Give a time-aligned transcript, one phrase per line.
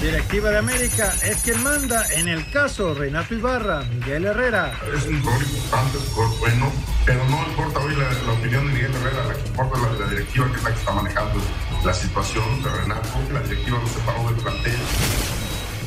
[0.00, 4.72] Directiva de América es quien manda en el caso Renato Ibarra, Miguel Herrera.
[4.96, 6.72] Es un rol importante, es bueno,
[7.04, 9.98] pero no importa hoy la, opinión de Miguel Herrera, la que importa es la de
[9.98, 11.40] la directiva que es la que está manejando
[11.84, 14.78] la situación de Renato, la directiva lo separó del plantel.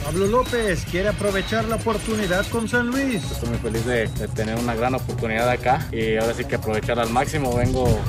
[0.04, 3.24] Pablo López quiere aprovechar la oportunidad con San Luis.
[3.32, 7.02] Estoy muy feliz de, de tener una gran oportunidad acá y ahora sí que aprovecharla
[7.02, 7.56] al máximo.
[7.56, 8.00] Vengo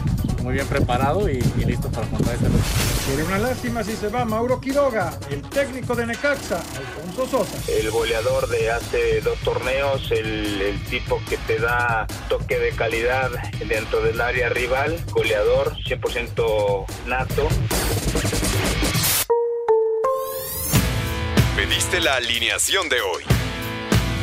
[0.45, 2.47] muy bien preparado y, listo para contar este
[3.07, 7.73] Sería una lástima si se va Mauro Quiroga, el técnico de Necaxa, Alfonso Sosa.
[7.73, 13.31] El goleador de hace dos torneos, el, el tipo que te da toque de calidad
[13.67, 17.49] dentro del área rival, goleador 100% nato.
[21.57, 23.44] Pediste la alineación de hoy.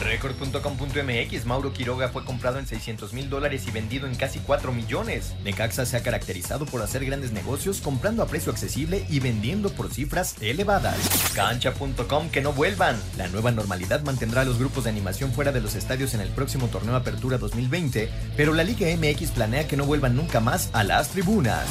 [0.00, 5.34] Record.com.mx, Mauro Quiroga fue comprado en 600 mil dólares y vendido en casi 4 millones.
[5.44, 9.92] Necaxa se ha caracterizado por hacer grandes negocios comprando a precio accesible y vendiendo por
[9.92, 10.96] cifras elevadas.
[11.34, 13.00] Cancha.com, que no vuelvan.
[13.16, 16.28] La nueva normalidad mantendrá a los grupos de animación fuera de los estadios en el
[16.30, 20.84] próximo torneo Apertura 2020, pero la Liga MX planea que no vuelvan nunca más a
[20.84, 21.66] las tribunas.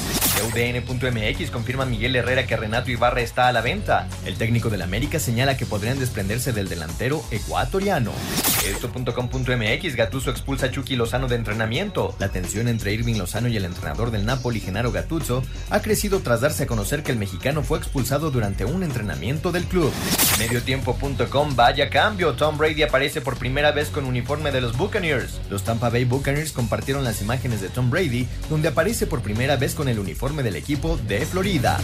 [0.48, 4.08] UDN.mx confirma Miguel Herrera que Renato Ibarra está a la venta.
[4.26, 8.17] El técnico del América señala que podrían desprenderse del delantero ecuatoriano.
[8.66, 12.16] Esto.com.mx Gattuso expulsa a Chucky Lozano de entrenamiento.
[12.20, 16.42] La tensión entre Irving Lozano y el entrenador del Napoli, Genaro Gattuso, ha crecido tras
[16.42, 19.92] darse a conocer que el mexicano fue expulsado durante un entrenamiento del club.
[20.40, 22.34] Mediotiempo.com Vaya cambio.
[22.34, 25.40] Tom Brady aparece por primera vez con uniforme de los Buccaneers.
[25.50, 29.76] Los Tampa Bay Buccaneers compartieron las imágenes de Tom Brady, donde aparece por primera vez
[29.76, 31.80] con el uniforme del equipo de Florida.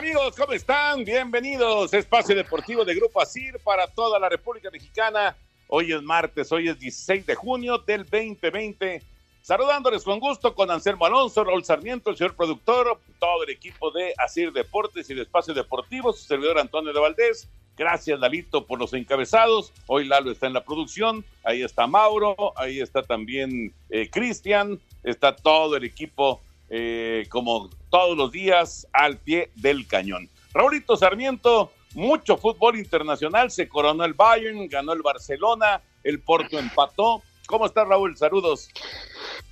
[0.00, 1.04] Amigos, ¿cómo están?
[1.04, 1.92] Bienvenidos.
[1.92, 5.36] Espacio Deportivo de Grupo ASIR para toda la República Mexicana.
[5.68, 9.02] Hoy es martes, hoy es 16 de junio del 2020.
[9.42, 14.14] Saludándoles con gusto con Anselmo Alonso, Raúl Sarmiento, el señor productor, todo el equipo de
[14.16, 17.46] ASIR Deportes y de Espacio Deportivo, su servidor Antonio de Valdés.
[17.76, 19.70] Gracias, Lalito, por los encabezados.
[19.86, 25.36] Hoy Lalo está en la producción, ahí está Mauro, ahí está también eh, Cristian, está
[25.36, 30.28] todo el equipo eh, como todos los días al pie del cañón.
[30.54, 37.22] Raulito Sarmiento, mucho fútbol internacional, se coronó el Bayern, ganó el Barcelona, el Porto empató.
[37.46, 38.16] ¿Cómo está Raúl?
[38.16, 38.68] Saludos.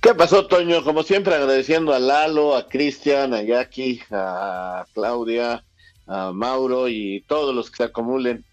[0.01, 0.81] ¿Qué pasó, Toño?
[0.83, 5.65] Como siempre, agradeciendo a Lalo, a Cristian, a Jackie, a Claudia,
[6.07, 8.45] a Mauro y todos los que se acumulen,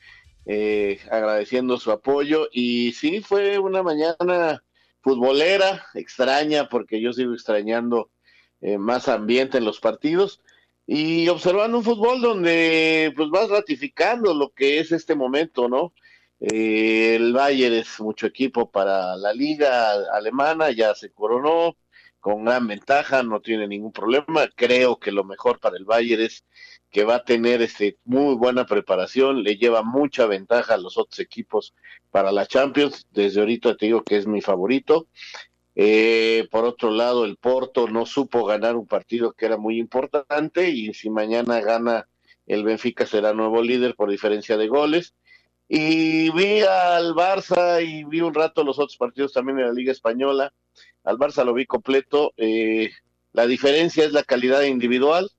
[0.44, 2.48] eh, agradeciendo su apoyo.
[2.50, 4.65] Y sí, fue una mañana
[5.03, 8.10] futbolera, extraña, porque yo sigo extrañando
[8.66, 10.41] eh, más ambiente en los partidos
[10.88, 15.93] y observando un fútbol donde pues vas ratificando lo que es este momento, ¿no?
[16.41, 21.77] Eh, el Bayern es mucho equipo para la liga alemana, ya se coronó
[22.19, 24.49] con gran ventaja, no tiene ningún problema.
[24.56, 26.44] Creo que lo mejor para el Bayern es
[26.91, 31.21] que va a tener este muy buena preparación, le lleva mucha ventaja a los otros
[31.21, 31.72] equipos
[32.10, 33.06] para la Champions.
[33.12, 35.06] Desde ahorita te digo que es mi favorito
[35.78, 40.70] eh, por otro lado, el Porto no supo ganar un partido que era muy importante
[40.70, 42.09] y si mañana gana
[42.47, 45.15] el Benfica será nuevo líder por diferencia de goles.
[45.69, 49.92] Y vi al Barça y vi un rato los otros partidos también en la Liga
[49.92, 50.54] Española.
[51.04, 52.32] Al Barça lo vi completo.
[52.38, 52.91] Eh,
[53.34, 55.31] la diferencia es la calidad individual.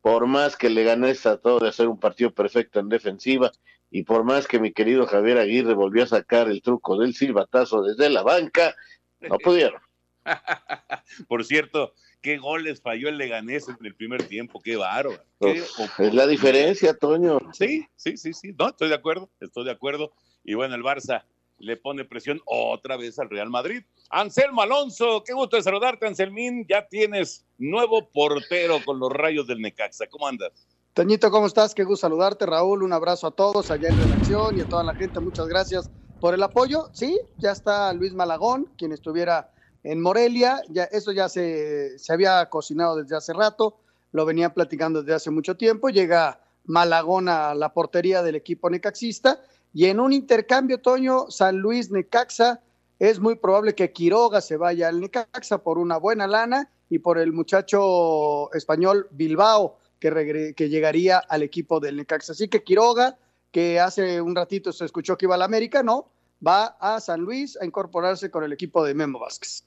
[0.00, 3.52] Por más que le gané trató de hacer un partido perfecto en defensiva
[3.92, 7.82] y por más que mi querido Javier Aguirre volvió a sacar el truco del silbatazo
[7.82, 8.74] desde la banca,
[9.20, 9.83] no pudieron.
[11.28, 15.22] Por cierto, qué goles falló el Leganés en el primer tiempo, qué bárbaro.
[15.40, 17.38] es la diferencia, Toño.
[17.52, 20.12] Sí, sí, sí, sí, no, estoy de acuerdo, estoy de acuerdo.
[20.42, 21.24] Y bueno, el Barça
[21.58, 23.82] le pone presión otra vez al Real Madrid.
[24.10, 26.66] Anselmo Alonso, qué gusto de saludarte, Anselmín.
[26.68, 30.06] Ya tienes nuevo portero con los rayos del Necaxa.
[30.06, 30.66] ¿Cómo andas?
[30.92, 31.74] Toñito, ¿cómo estás?
[31.74, 32.82] Qué gusto saludarte, Raúl.
[32.82, 35.20] Un abrazo a todos allá en redacción y a toda la gente.
[35.20, 35.90] Muchas gracias
[36.20, 36.88] por el apoyo.
[36.92, 39.50] Sí, ya está Luis Malagón, quien estuviera
[39.84, 43.76] en Morelia, ya, eso ya se, se había cocinado desde hace rato,
[44.12, 49.40] lo venían platicando desde hace mucho tiempo, llega Malagón a la portería del equipo necaxista.
[49.72, 52.60] Y en un intercambio, Toño, San Luis Necaxa,
[52.98, 57.18] es muy probable que Quiroga se vaya al Necaxa por una buena lana y por
[57.18, 62.32] el muchacho español Bilbao que, que llegaría al equipo del Necaxa.
[62.32, 63.18] Así que Quiroga,
[63.50, 66.08] que hace un ratito se escuchó que iba al América, no,
[66.46, 69.64] va a San Luis a incorporarse con el equipo de Memo Vázquez.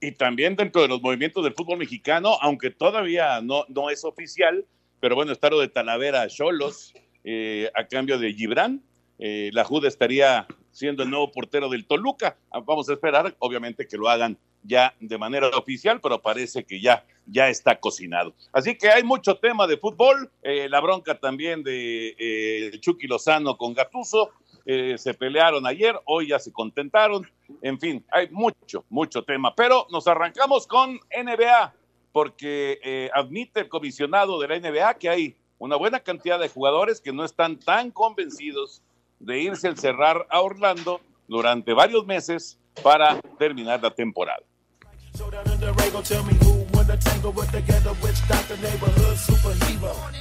[0.00, 4.64] Y también dentro de los movimientos del fútbol mexicano, aunque todavía no, no es oficial,
[5.00, 8.82] pero bueno, está lo de Talavera a Cholos eh, a cambio de Gibran.
[9.18, 12.36] Eh, la Juda estaría siendo el nuevo portero del Toluca.
[12.64, 17.04] Vamos a esperar, obviamente, que lo hagan ya de manera oficial, pero parece que ya,
[17.26, 18.34] ya está cocinado.
[18.52, 23.56] Así que hay mucho tema de fútbol, eh, la bronca también de eh, Chucky Lozano
[23.56, 24.30] con Gatuso,
[24.68, 27.26] eh, se pelearon ayer, hoy ya se contentaron,
[27.62, 31.74] en fin, hay mucho, mucho tema, pero nos arrancamos con NBA,
[32.12, 37.12] porque admite el comisionado de la NBA que hay una buena cantidad de jugadores que
[37.12, 38.82] no están tan convencidos
[39.18, 44.42] de irse al cerrar a Orlando durante varios meses para terminar la temporada.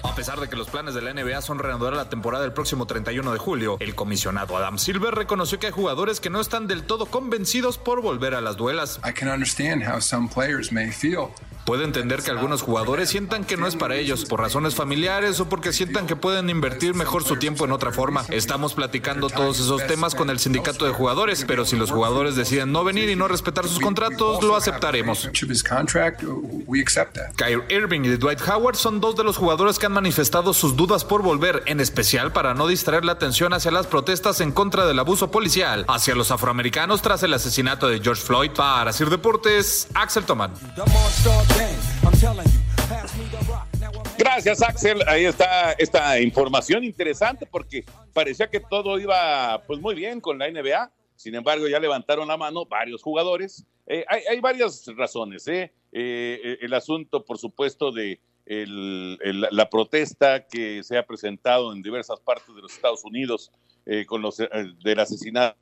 [0.04, 2.86] A pesar de que los planes de la NBA son reanudar la temporada el próximo
[2.86, 6.84] 31 de julio, el comisionado Adam Silver reconoció que hay jugadores que no están del
[6.84, 9.00] todo convencidos por volver a las duelas.
[9.08, 11.30] I can understand how some players may feel
[11.68, 15.50] Puede entender que algunos jugadores sientan que no es para ellos, por razones familiares o
[15.50, 18.24] porque sientan que pueden invertir mejor su tiempo en otra forma.
[18.30, 22.72] Estamos platicando todos esos temas con el sindicato de jugadores, pero si los jugadores deciden
[22.72, 25.30] no venir y no respetar sus contratos, lo aceptaremos.
[27.36, 31.04] Kyrie Irving y Dwight Howard son dos de los jugadores que han manifestado sus dudas
[31.04, 35.00] por volver, en especial para no distraer la atención hacia las protestas en contra del
[35.00, 38.52] abuso policial hacia los afroamericanos tras el asesinato de George Floyd.
[38.52, 40.54] Para Sir Deportes, Axel Toman.
[44.18, 45.02] Gracias, Axel.
[45.08, 47.84] Ahí está esta información interesante porque
[48.14, 50.92] parecía que todo iba pues muy bien con la NBA.
[51.16, 53.66] Sin embargo, ya levantaron la mano varios jugadores.
[53.88, 55.48] Eh, hay, varias razones.
[55.48, 55.74] ¿eh?
[55.92, 62.56] Eh, el asunto, por supuesto, de la protesta que se ha presentado en diversas partes
[62.56, 63.52] de los Estados Unidos
[64.06, 65.58] con los del asesinato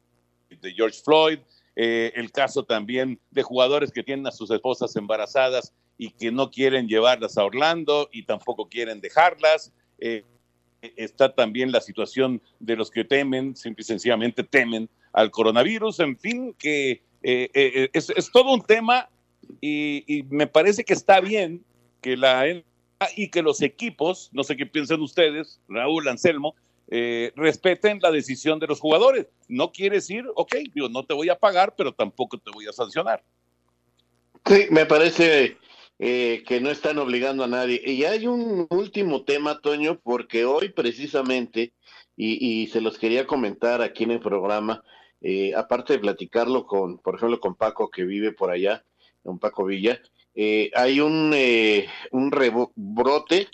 [0.50, 1.40] de George Floyd.
[1.76, 6.88] el caso también de jugadores que tienen a sus esposas embarazadas y que no quieren
[6.88, 9.72] llevarlas a Orlando y tampoco quieren dejarlas.
[10.00, 10.24] Eh,
[10.98, 16.18] está también la situación de los que temen, simple y sencillamente temen al coronavirus, en
[16.18, 19.10] fin, que eh, eh, es, todo un tema
[19.62, 21.64] y, me parece que está bien
[22.02, 22.46] que la
[23.16, 26.56] y que los equipos, no sé qué piensan ustedes, Raúl Anselmo,
[27.36, 29.28] respeten la decisión de los jugadores.
[29.48, 32.74] No quieres ir, ok, digo, no te voy a pagar, pero tampoco te voy a
[32.74, 33.24] sancionar.
[34.46, 35.58] Sí, me parece
[35.98, 37.82] eh, que no están obligando a nadie.
[37.86, 41.74] Y hay un último tema, Toño, porque hoy precisamente,
[42.18, 44.84] y, se los quería comentar aquí en el programa,
[45.22, 48.84] eh, aparte de platicarlo con, por ejemplo, con Paco que vive por allá,
[49.24, 50.02] con Paco Villa,
[50.36, 51.34] eh, hay un,
[52.12, 53.48] un rebrote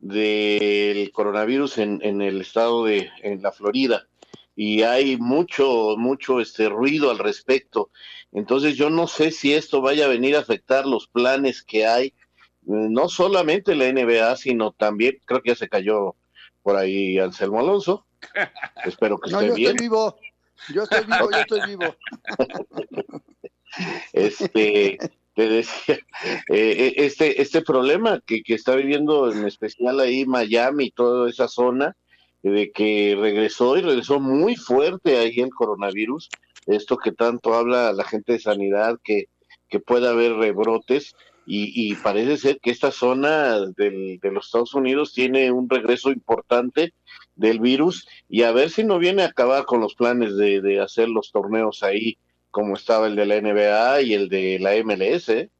[0.00, 4.06] del coronavirus en, en el estado de en la Florida
[4.56, 7.90] y hay mucho mucho este ruido al respecto
[8.34, 12.12] entonces yo no sé si esto vaya a venir a afectar los planes que hay,
[12.62, 16.16] no solamente la NBA, sino también, creo que ya se cayó
[16.62, 18.04] por ahí Anselmo Alonso.
[18.84, 19.70] Espero que esté yo bien.
[19.70, 20.18] Estoy vivo.
[20.72, 21.96] Yo estoy vivo, yo estoy vivo.
[24.12, 24.98] este,
[25.34, 25.98] te decía,
[26.48, 31.46] eh, este, este problema que, que está viviendo en especial ahí Miami y toda esa
[31.46, 31.96] zona,
[32.50, 36.28] de que regresó y regresó muy fuerte ahí el coronavirus,
[36.66, 39.28] esto que tanto habla la gente de sanidad, que,
[39.68, 41.14] que pueda haber rebrotes,
[41.46, 46.94] y, parece ser que esta zona de los Estados Unidos tiene un regreso importante
[47.36, 50.80] del virus, y a ver si no viene a acabar con los planes de, de
[50.80, 52.16] hacer los torneos ahí,
[52.50, 55.28] como estaba el de la NBA y el de la MLS.
[55.28, 55.50] ¿eh?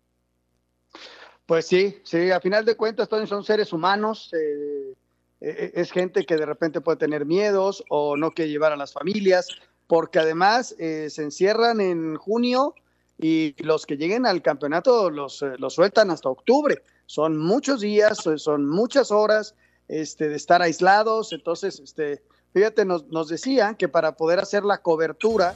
[1.44, 4.94] Pues sí, sí, a final de cuentas todos son seres humanos, eh,
[5.44, 9.48] es gente que de repente puede tener miedos o no quiere llevar a las familias,
[9.86, 12.74] porque además eh, se encierran en junio
[13.18, 16.82] y los que lleguen al campeonato los, eh, los sueltan hasta octubre.
[17.06, 19.54] Son muchos días, son muchas horas
[19.88, 21.32] este, de estar aislados.
[21.32, 22.22] Entonces, este,
[22.52, 25.54] fíjate, nos, nos decían que para poder hacer la cobertura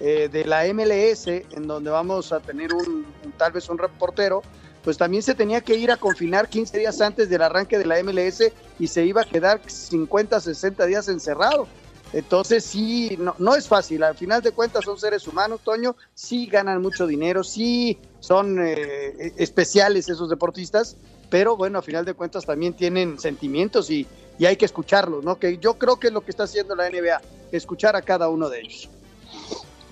[0.00, 4.42] eh, de la MLS, en donde vamos a tener un, tal vez un reportero,
[4.84, 8.02] pues también se tenía que ir a confinar 15 días antes del arranque de la
[8.02, 11.66] MLS y se iba a quedar 50, 60 días encerrado.
[12.12, 16.46] Entonces sí, no, no es fácil, al final de cuentas son seres humanos, Toño, sí
[16.46, 20.96] ganan mucho dinero, sí son eh, especiales esos deportistas,
[21.28, 24.06] pero bueno, a final de cuentas también tienen sentimientos y,
[24.38, 25.38] y hay que escucharlos, ¿no?
[25.38, 27.20] Que yo creo que es lo que está haciendo la NBA,
[27.52, 28.88] escuchar a cada uno de ellos.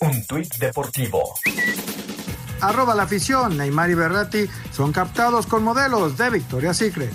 [0.00, 1.34] Un tuit deportivo.
[2.60, 7.10] Arroba la afición, Neymar y Berratti son captados con modelos de Victoria's Secret.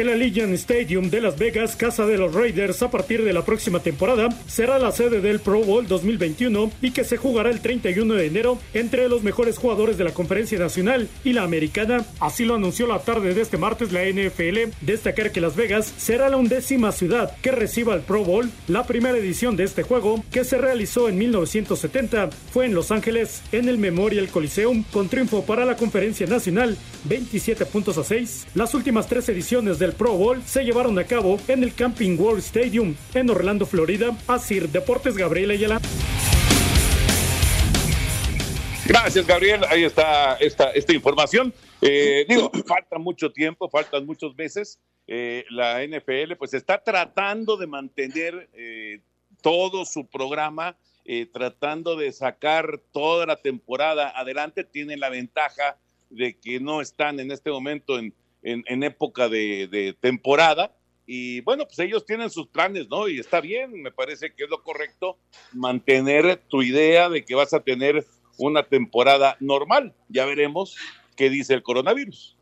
[0.00, 3.80] El Allegiant Stadium de Las Vegas, casa de los Raiders a partir de la próxima
[3.80, 8.24] temporada, será la sede del Pro Bowl 2021 y que se jugará el 31 de
[8.24, 12.06] enero entre los mejores jugadores de la Conferencia Nacional y la Americana.
[12.18, 14.74] Así lo anunció la tarde de este martes la NFL.
[14.80, 18.50] Destacar que Las Vegas será la undécima ciudad que reciba el Pro Bowl.
[18.68, 23.42] La primera edición de este juego, que se realizó en 1970, fue en Los Ángeles,
[23.52, 28.46] en el Memorial Coliseum, con triunfo para la Conferencia Nacional, 27 puntos a 6.
[28.54, 32.38] Las últimas tres ediciones del Pro Bowl se llevaron a cabo en el Camping World
[32.40, 34.16] Stadium en Orlando, Florida.
[34.28, 35.80] Así, Deportes Gabriel Ayala.
[38.86, 39.62] Gracias, Gabriel.
[39.68, 41.52] Ahí está esta, información.
[41.82, 44.78] Eh, digo, falta mucho tiempo, faltan muchos meses.
[45.08, 49.00] Eh, la NFL pues está tratando de mantener eh,
[49.42, 50.76] todo su programa,
[51.32, 54.62] tratando de sacar toda la temporada adelante.
[54.62, 55.76] Tienen la ventaja
[56.10, 60.76] de que no están en este momento en, en, época de, temporada.
[61.06, 63.08] Y bueno, pues ellos tienen sus planes, ¿no?
[63.08, 65.18] Y está bien, me parece que es lo correcto
[65.52, 68.06] mantener tu idea de que vas a tener
[68.38, 69.94] una temporada normal.
[70.08, 70.76] Ya veremos
[71.16, 72.36] qué dice el coronavirus.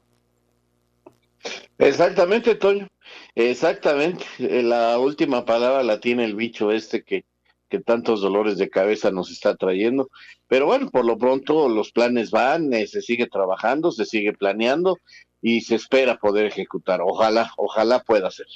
[1.79, 2.89] Exactamente, Toño.
[3.35, 4.25] Exactamente.
[4.39, 7.25] La última palabra la tiene el bicho este que,
[7.69, 10.11] que tantos dolores de cabeza nos está trayendo.
[10.47, 14.99] Pero bueno, por lo pronto los planes van, eh, se sigue trabajando, se sigue planeando
[15.41, 17.01] y se espera poder ejecutar.
[17.03, 18.47] Ojalá, ojalá pueda ser.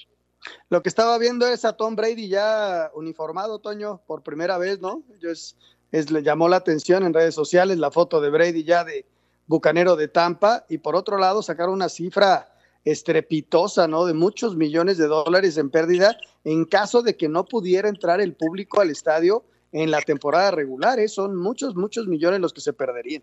[0.69, 5.03] Lo que estaba viendo es a Tom Brady ya uniformado, Toño, por primera vez, ¿no?
[5.23, 5.57] Es,
[5.93, 9.07] es, le llamó la atención en redes sociales la foto de Brady ya de
[9.47, 12.49] bucanero de Tampa y por otro lado sacaron una cifra
[12.85, 14.05] estrepitosa, ¿no?
[14.05, 18.35] De muchos millones de dólares en pérdida en caso de que no pudiera entrar el
[18.35, 21.09] público al estadio en la temporada regular, ¿eh?
[21.09, 23.23] Son muchos, muchos millones los que se perderían.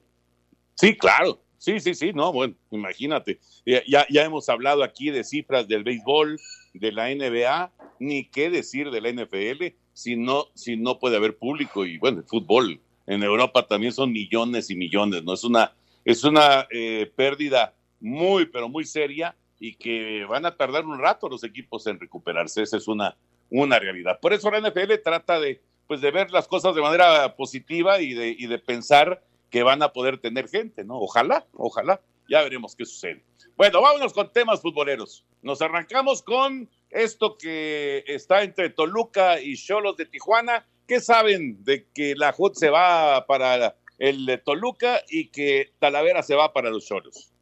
[0.75, 3.39] Sí, claro, Sí, sí, sí, no, bueno, imagínate.
[3.65, 6.39] Ya, ya hemos hablado aquí de cifras del béisbol,
[6.73, 11.37] de la NBA, ni qué decir de la NFL si no, si no puede haber
[11.37, 11.85] público.
[11.85, 15.33] Y bueno, el fútbol en Europa también son millones y millones, ¿no?
[15.33, 15.73] Es una,
[16.05, 21.27] es una eh, pérdida muy, pero muy seria y que van a tardar un rato
[21.27, 22.61] los equipos en recuperarse.
[22.61, 23.17] Esa es una,
[23.49, 24.17] una realidad.
[24.21, 28.13] Por eso la NFL trata de, pues, de ver las cosas de manera positiva y
[28.13, 31.00] de, y de pensar que van a poder tener gente, ¿no?
[31.00, 32.01] Ojalá, ojalá.
[32.29, 33.24] Ya veremos qué sucede.
[33.58, 35.25] Bueno, vámonos con temas futboleros.
[35.41, 40.68] Nos arrancamos con esto que está entre Toluca y Cholos de Tijuana.
[40.88, 46.36] ¿Qué saben de que la HUD se va para el Toluca y que Talavera se
[46.36, 47.34] va para los Cholos?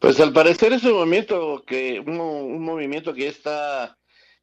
[0.00, 3.96] Pues al parecer es un movimiento que, un, movimiento que está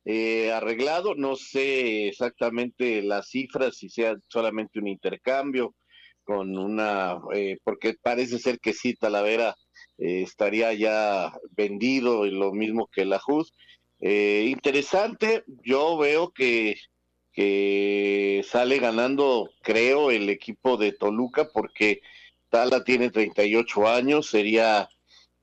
[0.06, 1.16] eh, arreglado.
[1.16, 5.76] No sé exactamente las cifras, si sea solamente un intercambio
[6.30, 9.56] con una, eh, porque parece ser que sí, Talavera
[9.98, 13.52] eh, estaría ya vendido y lo mismo que la JUS.
[14.00, 16.76] Eh, interesante, yo veo que,
[17.34, 22.02] que sale ganando, creo, el equipo de Toluca, porque
[22.50, 24.88] Tala tiene 38 años, sería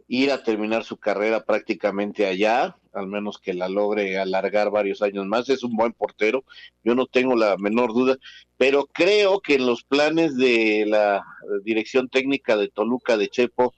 [0.09, 5.27] ir a terminar su carrera prácticamente allá, al menos que la logre alargar varios años
[5.27, 5.49] más.
[5.49, 6.45] Es un buen portero,
[6.85, 8.17] yo no tengo la menor duda,
[8.57, 11.25] pero creo que en los planes de la
[11.65, 13.75] dirección técnica de Toluca de Chepo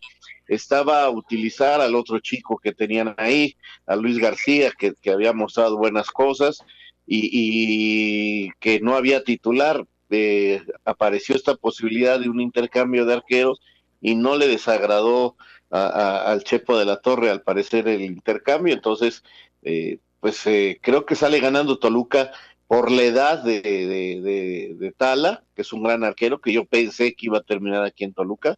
[0.47, 3.57] estaba utilizar al otro chico que tenían ahí,
[3.87, 6.65] a Luis García, que, había mostrado buenas cosas
[7.07, 9.85] y, que no había titular.
[10.11, 13.61] Eh, apareció esta posibilidad de un intercambio de arqueros
[14.01, 15.37] y no le desagradó
[15.71, 18.75] al Chepo de la Torre, al parecer, el intercambio.
[18.75, 19.23] Entonces,
[19.63, 22.33] eh, pues eh, creo que sale ganando Toluca,
[22.69, 27.15] por la edad de, de, de, Tala, que es un gran arquero, que yo pensé
[27.15, 28.57] que iba a terminar aquí en Toluca,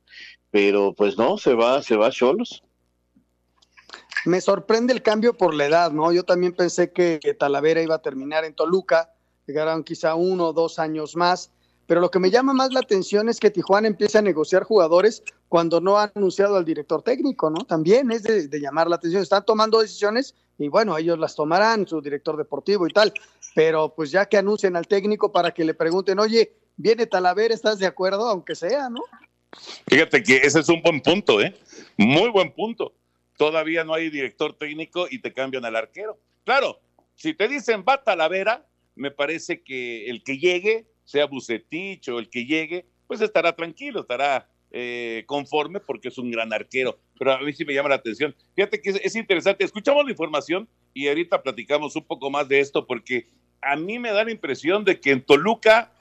[0.50, 2.64] pero pues no, se va, se va a Cholos.
[4.24, 6.12] Me sorprende el cambio por la edad, ¿no?
[6.12, 9.14] Yo también pensé que, Talavera iba a terminar en Toluca,
[9.46, 11.52] llegaron quizá uno o dos años más,
[11.90, 15.24] pero lo que me llama más la atención es que Tijuana empieza a negociar jugadores
[15.48, 17.64] cuando no ha anunciado al director técnico, ¿no?
[17.64, 22.00] También es de, llamar la atención, están tomando decisiones y bueno, ellos las tomarán, su
[22.00, 23.12] director deportivo y tal,
[23.56, 27.80] pero pues ya que anuncien al técnico para que le pregunten, oye, viene Talavera, ¿estás
[27.80, 28.28] de acuerdo?
[28.28, 29.00] Aunque sea, ¿no?
[29.88, 31.56] Fíjate que ese es un buen punto, ¿eh?
[31.96, 32.94] Muy buen punto.
[33.36, 36.20] Todavía no hay director técnico y te cambian al arquero.
[36.44, 36.78] Claro,
[37.16, 42.30] si te dicen va Talavera, me parece que el que llegue, sea Bucetich o el
[42.30, 46.98] que llegue, pues estará tranquilo, estará eh, conforme porque es un gran arquero.
[47.18, 48.34] Pero a mí sí me llama la atención.
[48.54, 49.64] Fíjate que es, interesante.
[49.64, 53.28] Escuchamos la información y ahorita platicamos un poco más de esto porque
[53.60, 55.92] a mí me da la impresión de que en Toluca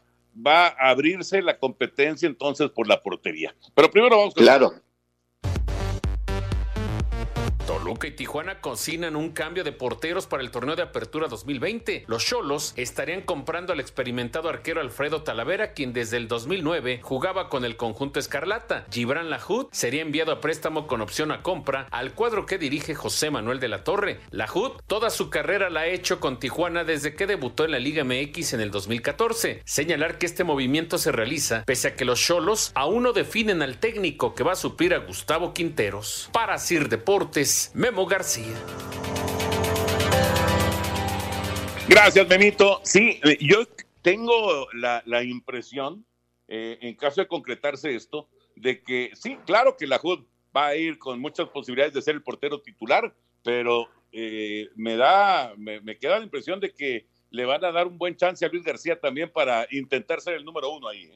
[0.45, 3.55] va a abrirse la competencia entonces por la portería.
[3.73, 4.43] Pero primero vamos con...
[4.43, 4.73] Claro.
[7.89, 12.03] Toluca y Tijuana cocinan un cambio de porteros para el torneo de apertura 2020.
[12.05, 17.65] Los Cholos estarían comprando al experimentado arquero Alfredo Talavera, quien desde el 2009 jugaba con
[17.65, 18.85] el conjunto Escarlata.
[18.91, 23.31] Gibran Lahoud sería enviado a préstamo con opción a compra al cuadro que dirige José
[23.31, 24.19] Manuel de la Torre.
[24.29, 28.03] Lahoud toda su carrera la ha hecho con Tijuana desde que debutó en la Liga
[28.03, 29.63] MX en el 2014.
[29.65, 33.79] Señalar que este movimiento se realiza pese a que los Cholos aún no definen al
[33.79, 36.29] técnico que va a suplir a Gustavo Quinteros.
[36.31, 38.57] Para Sir Deportes, Memo García.
[41.87, 42.81] Gracias, Memito.
[42.83, 43.59] Sí, eh, yo
[44.01, 46.05] tengo la, impresión,
[46.49, 50.75] eh, en caso de concretarse esto, de que sí, claro que la HUD va a
[50.75, 55.97] ir con muchas posibilidades de ser el portero titular, pero eh, me da, me, me,
[55.97, 58.99] queda la impresión de que le van a dar un buen chance a Luis García
[58.99, 61.09] también para intentar ser el número uno ahí.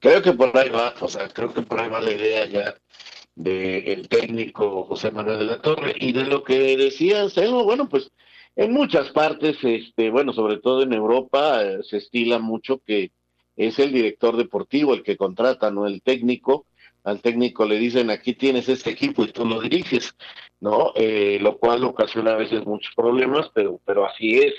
[0.00, 2.74] Creo que por ahí va, o sea, creo que por ahí va la idea ya
[3.34, 7.26] del técnico José Manuel de la Torre y de lo que decía
[7.64, 8.10] bueno, pues
[8.56, 13.12] en muchas partes, este, bueno, sobre todo en Europa, eh, se estila mucho que
[13.56, 16.66] es el director deportivo el que contrata, no el técnico.
[17.04, 20.14] Al técnico le dicen, aquí tienes este equipo y tú lo diriges,
[20.60, 20.92] ¿no?
[20.96, 24.54] Eh, lo cual ocasiona a veces muchos problemas, pero, pero así es.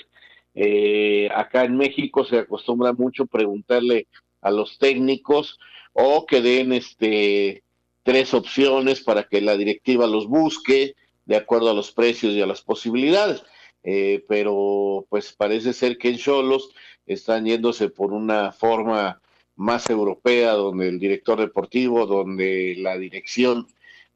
[0.54, 4.08] Eh, acá en México se acostumbra mucho preguntarle
[4.40, 5.58] a los técnicos
[5.92, 7.62] o que den este
[8.02, 12.46] tres opciones para que la directiva los busque de acuerdo a los precios y a
[12.46, 13.42] las posibilidades.
[13.84, 16.70] Eh, pero pues parece ser que en Cholos
[17.06, 19.20] están yéndose por una forma
[19.56, 23.66] más europea, donde el director deportivo, donde la dirección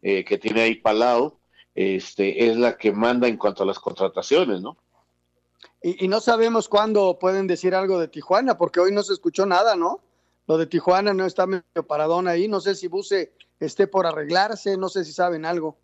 [0.02, 1.38] eh, que tiene ahí Palau,
[1.74, 4.76] este, es la que manda en cuanto a las contrataciones, ¿no?
[5.82, 9.76] Y, no sabemos cuándo pueden decir algo de Tijuana, porque hoy no se escuchó nada,
[9.76, 10.00] ¿no?
[10.46, 14.76] Lo de Tijuana no está medio paradón ahí, no sé si Buse esté por arreglarse,
[14.76, 15.78] no sé si saben algo.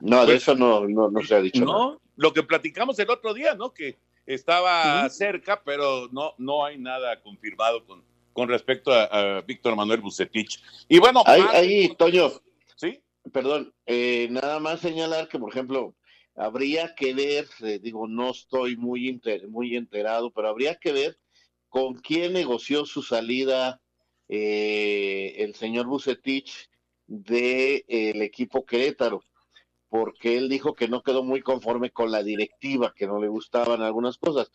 [0.00, 1.64] No, de pues, eso no, no, se ha dicho.
[1.64, 3.72] No, lo que platicamos el otro día, ¿no?
[3.72, 10.00] Que estaba cerca, pero no, no hay nada confirmado con, con respecto a, Víctor Manuel
[10.00, 10.62] Bucetich.
[10.88, 12.30] Y bueno, ahí, ahí Toño.
[12.76, 13.00] Sí.
[13.32, 15.94] Perdón, eh, nada más señalar que, por ejemplo,
[16.34, 21.18] habría que ver, eh, digo, no estoy muy, muy enterado, pero habría que ver
[21.68, 23.81] con quién negoció su salida
[24.34, 26.70] eh, el señor Bucetich
[27.06, 29.22] del el equipo Querétaro,
[29.90, 33.82] porque él dijo que no quedó muy conforme con la directiva, que no le gustaban
[33.82, 34.50] algunas cosas.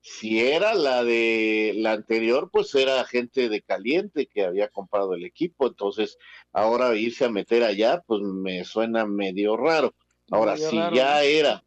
[0.00, 5.24] Si era la de la anterior, pues era gente de caliente que había comprado el
[5.24, 6.18] equipo, entonces
[6.52, 9.94] ahora irse a meter allá, pues me suena medio raro.
[10.32, 11.62] Ahora, si ya era,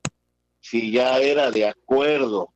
[0.60, 2.54] si ya era de acuerdo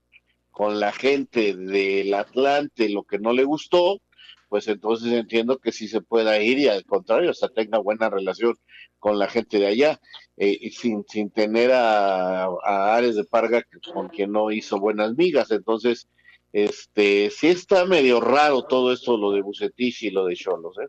[0.52, 4.02] con la gente del Atlante lo que no le gustó,
[4.50, 8.58] pues entonces entiendo que sí se pueda ir y al contrario, hasta tenga buena relación
[9.00, 10.00] con la gente de allá,
[10.38, 12.48] eh, y sin, sin tener a,
[12.96, 15.52] Ares de Parga con quien no hizo buenas migas.
[15.52, 16.08] Entonces,
[16.54, 20.76] este sí está medio raro todo esto, lo de Bucetich y lo de Cholos.
[20.80, 20.88] ¿eh?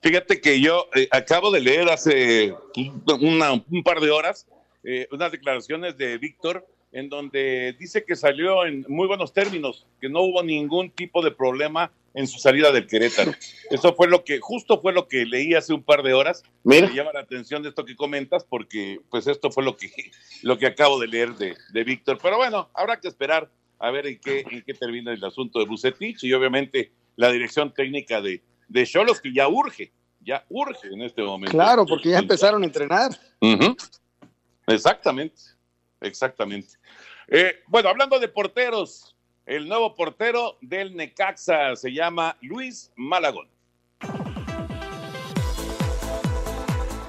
[0.00, 4.46] Fíjate que yo eh, acabo de leer hace un par de horas
[5.10, 10.22] unas declaraciones de Víctor en donde dice que salió en muy buenos términos, que no
[10.22, 13.32] hubo ningún tipo de problema en su salida del Querétaro.
[13.70, 16.42] Eso fue lo que, justo fue lo que leí hace un par de horas.
[16.64, 19.90] Me llama la atención de esto que comentas, porque pues esto fue lo que,
[20.42, 22.18] lo que acabo de leer de, de Víctor.
[22.20, 25.66] Pero bueno, habrá que esperar a ver en qué, en qué termina el asunto de
[25.66, 31.02] Bucetich y obviamente la dirección técnica de, de Cholos, que ya urge, ya urge en
[31.02, 31.52] este momento.
[31.52, 33.10] Claro, porque ya empezaron a entrenar.
[34.66, 35.42] Exactamente,
[36.00, 36.76] exactamente.
[37.28, 39.15] Eh, bueno, hablando de porteros,
[39.46, 43.55] el nuevo portero del Necaxa se llama Luis Malagón.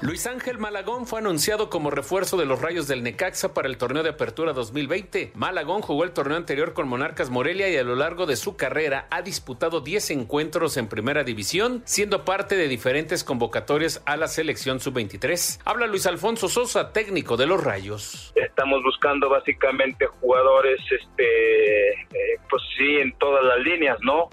[0.08, 4.02] Luis Ángel Malagón fue anunciado como refuerzo de los Rayos del Necaxa para el torneo
[4.02, 5.32] de apertura 2020.
[5.34, 9.06] Malagón jugó el torneo anterior con Monarcas Morelia y a lo largo de su carrera
[9.10, 14.80] ha disputado 10 encuentros en primera división, siendo parte de diferentes convocatorias a la selección
[14.80, 15.60] sub-23.
[15.66, 18.32] Habla Luis Alfonso Sosa, técnico de los Rayos.
[18.34, 24.30] Estamos buscando básicamente jugadores, este, eh, pues sí, en todas las líneas, ¿no?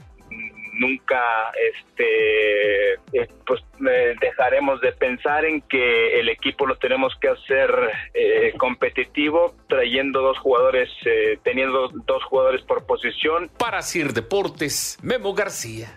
[0.79, 3.61] Nunca este eh, pues
[4.21, 7.71] dejaremos de pensar en que el equipo lo tenemos que hacer
[8.13, 15.33] eh, competitivo trayendo dos jugadores eh, teniendo dos jugadores por posición para Sir Deportes Memo
[15.33, 15.93] García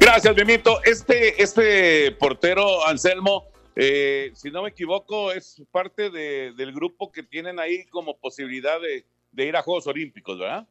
[0.00, 0.80] Gracias, Benito.
[0.84, 3.44] Este, este portero, Anselmo,
[3.76, 9.44] si no me equivoco, es parte del grupo que tienen ahí como posibilidad de, de
[9.44, 10.66] ir a Juegos Olímpicos, ¿verdad?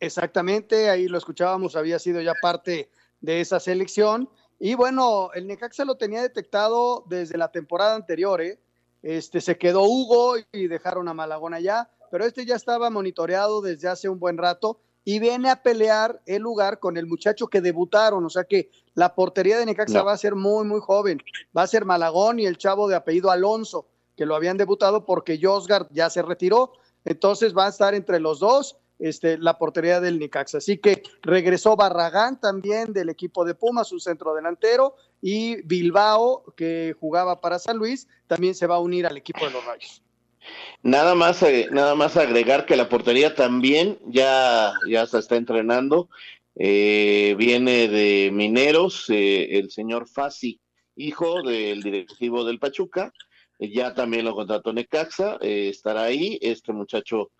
[0.00, 4.30] Exactamente, ahí lo escuchábamos, había sido ya parte de esa selección.
[4.58, 8.58] Y bueno, el Necaxa lo tenía detectado desde la temporada anterior, ¿eh?
[9.02, 13.88] Este, se quedó Hugo y dejaron a Malagón allá, pero este ya estaba monitoreado desde
[13.88, 18.24] hace un buen rato y viene a pelear el lugar con el muchacho que debutaron,
[18.24, 21.22] o sea que la portería de Necaxa va a ser muy, muy joven,
[21.56, 23.86] va a ser Malagón y el chavo de apellido Alonso,
[24.16, 26.72] que lo habían debutado porque Josgard ya se retiró,
[27.06, 30.54] entonces va a estar entre los dos este, la portería del Nicax.
[30.54, 36.94] Así que regresó Barragán también del equipo de Pumas, un centro delantero, y Bilbao, que
[36.98, 40.02] jugaba para San Luis, también se va a unir al equipo de los Rayos.
[40.82, 46.08] Nada más, eh, nada más agregar que la portería también ya, ya se está entrenando.
[46.56, 50.60] Eh, viene de Mineros, eh, el señor Fasi,
[50.96, 53.12] hijo del directivo del Pachuca.
[53.58, 56.38] ya también lo contrató Necaxa, estará ahí.
[56.40, 57.30] Este muchacho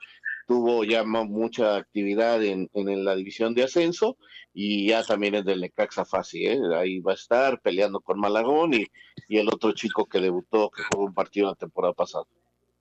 [0.50, 4.16] tuvo ya mucha actividad en, la división de ascenso
[4.52, 6.58] y ya también es del Necaxa Fácil, ¿eh?
[6.74, 8.84] ahí va a estar peleando con Malagón y,
[9.28, 12.24] y el otro chico que debutó, que jugó un partido la temporada pasada.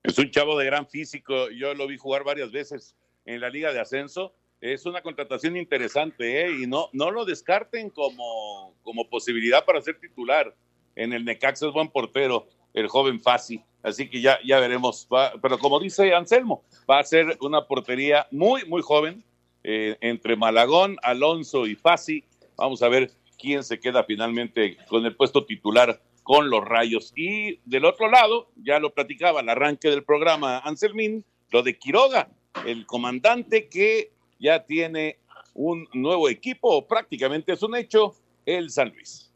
[0.02, 3.72] Es un chavo de gran físico, yo lo vi jugar varias veces en la liga
[3.72, 6.50] de ascenso, es una contratación interesante ¿eh?
[6.50, 10.56] y no, no lo descarten como, como posibilidad para ser titular.
[10.96, 13.62] En el Necaxa es buen portero, el joven Fasi.
[13.82, 15.08] Así que ya, ya veremos.
[15.40, 19.24] pero como dice Anselmo, va a ser una portería muy, muy joven
[19.64, 22.24] eh, entre Malagón, Alonso y Fasi.
[22.56, 27.12] Vamos a ver quién se queda finalmente con el puesto titular con los rayos.
[27.16, 32.28] Y del otro lado, ya lo platicaba al arranque del programa Anselmín, lo de Quiroga,
[32.66, 35.18] el comandante que ya tiene
[35.54, 38.14] un nuevo equipo, prácticamente es un hecho,
[38.46, 39.29] el San Luis.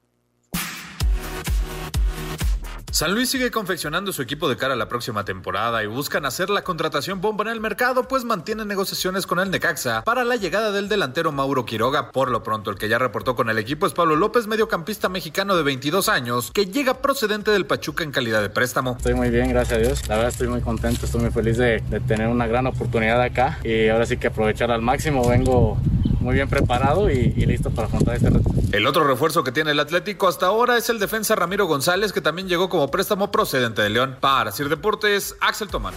[2.94, 6.48] San Luis sigue confeccionando su equipo de cara a la próxima temporada y buscan hacer
[6.48, 10.70] la contratación bomba en el mercado, pues mantienen negociaciones con el Necaxa para la llegada
[10.70, 12.12] del delantero Mauro Quiroga.
[12.12, 15.56] Por lo pronto, el que ya reportó con el equipo es Pablo López, mediocampista mexicano
[15.56, 18.94] de 22 años, que llega procedente del Pachuca en calidad de préstamo.
[18.96, 20.08] Estoy muy bien, gracias a Dios.
[20.08, 23.58] La verdad estoy muy contento, estoy muy feliz de, de tener una gran oportunidad acá
[23.64, 25.28] y ahora sí que aprovechar al máximo.
[25.28, 25.78] Vengo
[26.24, 28.50] muy bien preparado y, listo para afrontar este reto.
[28.72, 32.22] El otro refuerzo que tiene el Atlético hasta ahora es el defensa Ramiro González, que
[32.22, 34.16] también llegó como préstamo procedente de León.
[34.20, 35.92] Para Sir Deportes, Axel Tomán.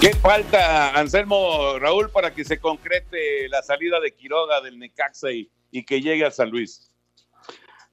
[0.00, 5.48] ¿Qué falta, Anselmo Raúl, para que se concrete la salida de Quiroga del Necaxa y,
[5.84, 6.90] que llegue a San Luis?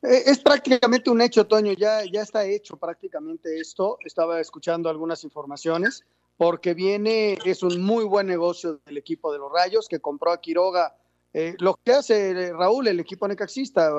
[0.02, 4.00] Eh, es prácticamente un hecho, Toño, ya, ya está hecho prácticamente esto.
[4.04, 6.04] Estaba escuchando algunas informaciones
[6.44, 10.42] porque viene, es un muy buen negocio del equipo de los Rayos que compró a
[10.42, 10.94] Quiroga.
[11.34, 13.90] Eh, lo que hace eh, Raúl, el equipo necaxista,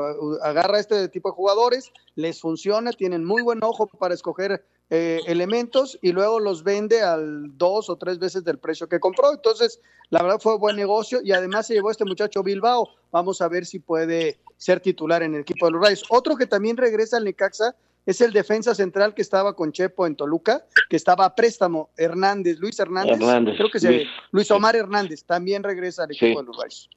[0.42, 5.98] agarra este tipo de jugadores, les funciona, tienen muy buen ojo para escoger eh, elementos
[6.02, 9.33] y luego los vende al dos o tres veces del precio que compró.
[9.33, 9.80] Entonces,
[10.11, 12.90] la verdad fue buen negocio y además se llevó este muchacho Bilbao.
[13.11, 16.04] Vamos a ver si puede ser titular en el equipo de los Rayos.
[16.11, 17.74] Otro que también regresa al Necaxa
[18.06, 22.58] es el defensa central que estaba con Chepo en Toluca, que estaba a préstamo, Hernández,
[22.58, 26.90] Luis Hernández, creo que Luis, Luis Omar Hernández, también regresa al equipo de los Rayos.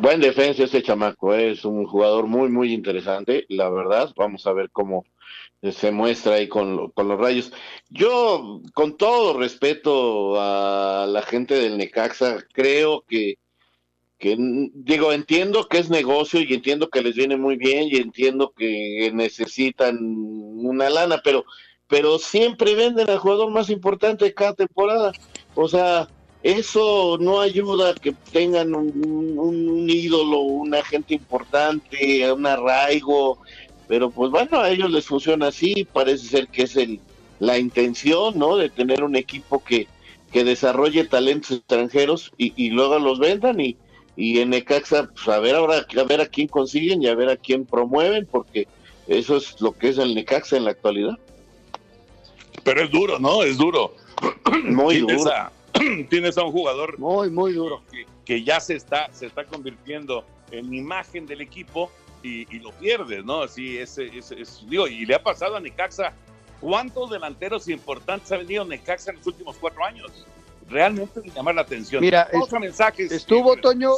[0.00, 1.50] Buen defensa ese chamaco, ¿eh?
[1.50, 4.10] es un jugador muy, muy interesante, la verdad.
[4.16, 5.04] Vamos a ver cómo
[5.62, 7.52] se muestra ahí con, con los rayos.
[7.90, 13.36] Yo, con todo respeto a la gente del Necaxa, creo que
[14.20, 14.36] que
[14.74, 19.10] digo, entiendo que es negocio y entiendo que les viene muy bien y entiendo que
[19.14, 21.46] necesitan una lana, pero,
[21.88, 25.12] pero siempre venden al jugador más importante cada temporada.
[25.54, 26.06] O sea,
[26.42, 33.38] eso no ayuda a que tengan un, un, ídolo, una gente importante, un arraigo.
[33.88, 37.00] pero pues bueno, a ellos les funciona así, parece ser que es el,
[37.38, 38.58] la intención, ¿no?
[38.58, 39.86] De tener un equipo que,
[40.30, 43.78] que desarrolle talentos extranjeros y, y luego los vendan y,
[44.16, 47.28] y en Necaxa, pues a ver ahora, a ver a quién consiguen y a ver
[47.28, 48.66] a quién promueven, porque
[49.06, 51.18] eso es lo que es el Necaxa en la actualidad.
[52.64, 53.42] Pero es duro, ¿no?
[53.42, 53.94] Es duro.
[54.64, 55.32] Muy tienes duro.
[55.32, 55.52] A,
[56.10, 57.82] tienes a un jugador muy, muy duro.
[57.90, 61.90] Que, que, ya se está, se está convirtiendo en imagen del equipo
[62.22, 63.42] y, y lo pierdes, ¿no?
[63.42, 66.12] Así es, es, es, digo, y le ha pasado a Necaxa.
[66.60, 70.10] ¿Cuántos delanteros importantes ha venido Necaxa en los últimos cuatro años?
[70.70, 72.00] Realmente de llamar la atención.
[72.00, 73.12] Mira, Vamos a mensajes.
[73.12, 73.92] Estuvo, Toño,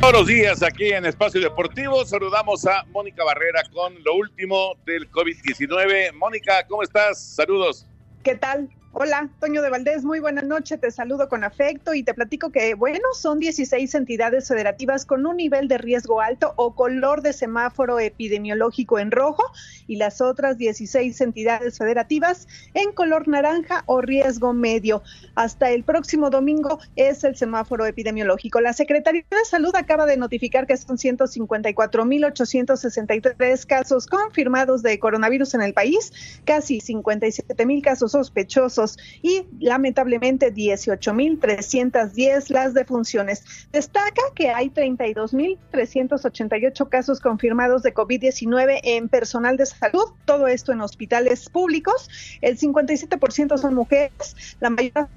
[0.02, 2.04] Buenos días aquí en Espacio Deportivo.
[2.04, 6.14] Saludamos a Mónica Barrera con lo último del COVID-19.
[6.14, 7.22] Mónica, ¿cómo estás?
[7.22, 7.86] Saludos.
[8.24, 8.70] ¿Qué tal?
[8.92, 12.74] Hola, Toño de Valdés, muy buena noche, te saludo con afecto y te platico que,
[12.74, 18.00] bueno, son 16 entidades federativas con un nivel de riesgo alto o color de semáforo
[18.00, 19.44] epidemiológico en rojo
[19.86, 25.04] y las otras 16 entidades federativas en color naranja o riesgo medio.
[25.36, 28.60] Hasta el próximo domingo es el semáforo epidemiológico.
[28.60, 35.62] La Secretaría de Salud acaba de notificar que son 154.863 casos confirmados de coronavirus en
[35.62, 36.12] el país,
[36.44, 38.89] casi 57.000 casos sospechosos
[39.22, 43.44] y lamentablemente 18.310 las defunciones.
[43.72, 50.80] Destaca que hay 32.388 casos confirmados de COVID-19 en personal de salud, todo esto en
[50.82, 52.10] hospitales públicos.
[52.42, 55.10] El 57% son mujeres, la mayor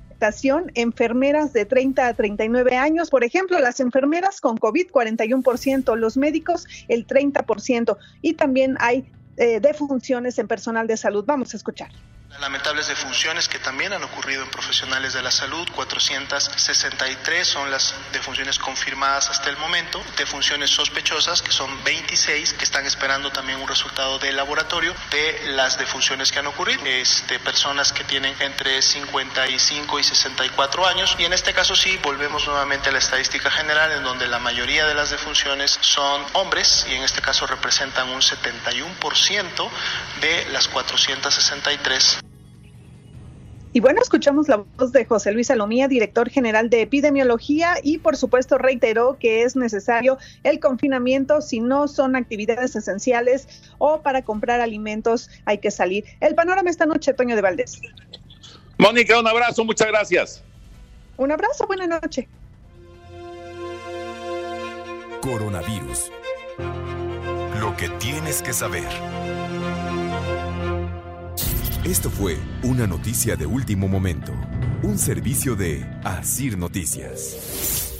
[0.75, 6.67] enfermeras de 30 a 39 años, por ejemplo, las enfermeras con COVID 41%, los médicos
[6.89, 9.05] el 30% y también hay
[9.37, 11.25] eh, defunciones en personal de salud.
[11.27, 11.91] Vamos a escuchar
[12.41, 18.59] lamentables defunciones que también han ocurrido en profesionales de la salud, 463 son las defunciones
[18.59, 24.19] confirmadas hasta el momento, defunciones sospechosas que son 26 que están esperando también un resultado
[24.19, 30.05] de laboratorio de las defunciones que han ocurrido, este, personas que tienen entre 55 y
[30.05, 31.17] 64 años.
[31.19, 34.87] Y en este caso sí volvemos nuevamente a la estadística general en donde la mayoría
[34.87, 39.71] de las defunciones son hombres y en este caso representan un 71%
[40.21, 42.22] de las 463
[43.73, 48.17] y bueno, escuchamos la voz de José Luis Salomía, director general de epidemiología, y por
[48.17, 54.61] supuesto reiteró que es necesario el confinamiento si no son actividades esenciales o para comprar
[54.61, 56.05] alimentos hay que salir.
[56.21, 57.81] El panorama esta noche, Toño de Valdés.
[58.79, 60.43] Mónica, un abrazo, muchas gracias.
[61.17, 62.29] Un abrazo, buena noche.
[65.23, 66.11] Coronavirus.
[67.61, 68.89] Lo que tienes que saber.
[71.85, 74.31] Esto fue una noticia de último momento,
[74.85, 77.93] un servicio de Asir Noticias.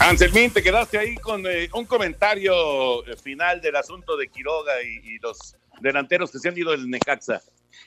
[0.00, 5.18] Anselmín, te quedaste ahí con eh, un comentario final del asunto de Quiroga y, y,
[5.20, 7.40] los delanteros que se han ido del Necaxa.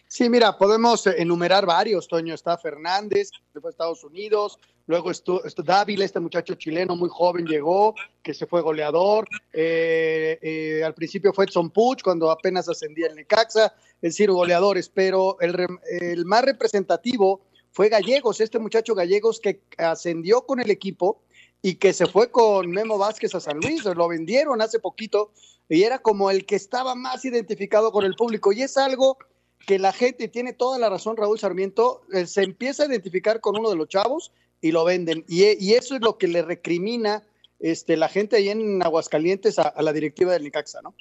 [0.07, 2.33] Sí, mira, podemos enumerar varios, Toño.
[2.33, 4.57] Está Fernández, que fue a Estados Unidos,
[4.89, 9.29] luego estuvo, estuvo Dávila, este muchacho chileno muy joven llegó, que se fue goleador.
[9.53, 14.89] Eh, eh, al principio fue Edson Puch, cuando apenas ascendía el Necaxa, es decir, goleadores,
[14.89, 21.21] pero el, el más representativo fue Gallegos, este muchacho Gallegos que ascendió con el equipo
[21.61, 25.31] y que se fue con Memo Vázquez a San Luis, lo vendieron hace poquito
[25.69, 29.19] y era como el que estaba más identificado con el público y es algo
[29.67, 33.55] que la gente tiene toda la razón, Raúl Sarmiento, eh, se empieza a identificar con
[33.55, 35.25] uno de los chavos y lo venden.
[35.27, 37.23] Y, y eso es lo que le recrimina
[37.59, 40.95] este, la gente ahí en Aguascalientes a, a la directiva del Nicaxa, ¿no?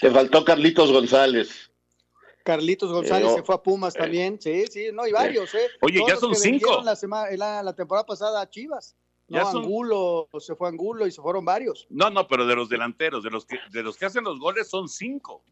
[0.00, 1.70] Te faltó Carlitos González.
[2.44, 5.68] Carlitos González eh, se fue a Pumas eh, también, sí, sí, no, hay varios, ¿eh?
[5.82, 6.82] Oye, Todos ya son cinco.
[6.82, 8.96] La, semana, la, la, temporada pasada a Chivas.
[9.28, 9.64] No, ya son...
[9.64, 11.86] Angulo, se fue Angulo y se fueron varios.
[11.90, 14.68] No, no, pero de los delanteros, de los que, de los que hacen los goles
[14.68, 15.44] son cinco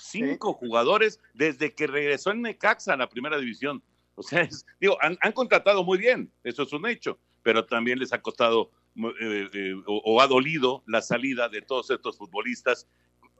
[0.00, 0.66] cinco ¿Sí?
[0.66, 3.82] jugadores desde que regresó en Necaxa a la primera división.
[4.20, 4.46] O sea,
[4.80, 9.48] digo, han, contratado muy bien, eso es un hecho, pero también les ha costado eh,
[9.52, 12.86] eh, o, o, ha dolido la salida de todos estos futbolistas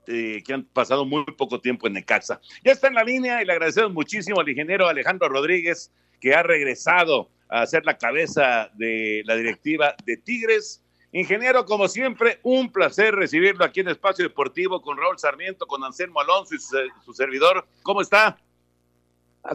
[0.06, 2.40] eh, que han pasado muy poco tiempo en Necaxa.
[2.64, 6.42] Ya está en la línea y le agradecemos muchísimo al ingeniero Alejandro Rodríguez, que ha
[6.42, 10.82] regresado a ser la cabeza de la directiva de Tigres.
[11.12, 16.20] Ingeniero, como siempre, un placer recibirlo aquí en Espacio Deportivo con Raúl Sarmiento, con Anselmo
[16.20, 17.66] Alonso y su, servidor.
[17.82, 18.38] ¿Cómo está?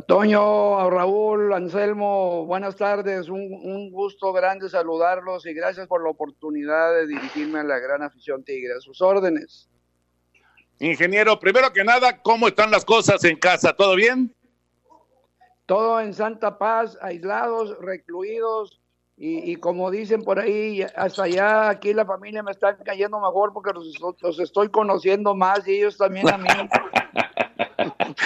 [0.07, 3.29] Toño, Raúl, Anselmo, buenas tardes.
[3.29, 8.01] Un, un, gusto grande saludarlos y gracias por la oportunidad de dirigirme a la gran
[8.01, 8.73] afición Tigre.
[8.77, 9.69] A sus órdenes.
[10.79, 13.73] Ingeniero, primero que nada, ¿cómo están las cosas en casa?
[13.73, 14.35] ¿Todo bien?
[15.65, 18.81] Todo en santa paz, aislados, recluidos,
[19.17, 23.71] y, como dicen por ahí, hasta allá aquí la familia me está cayendo mejor porque
[23.71, 26.49] los, estoy conociendo más y ellos también a mí.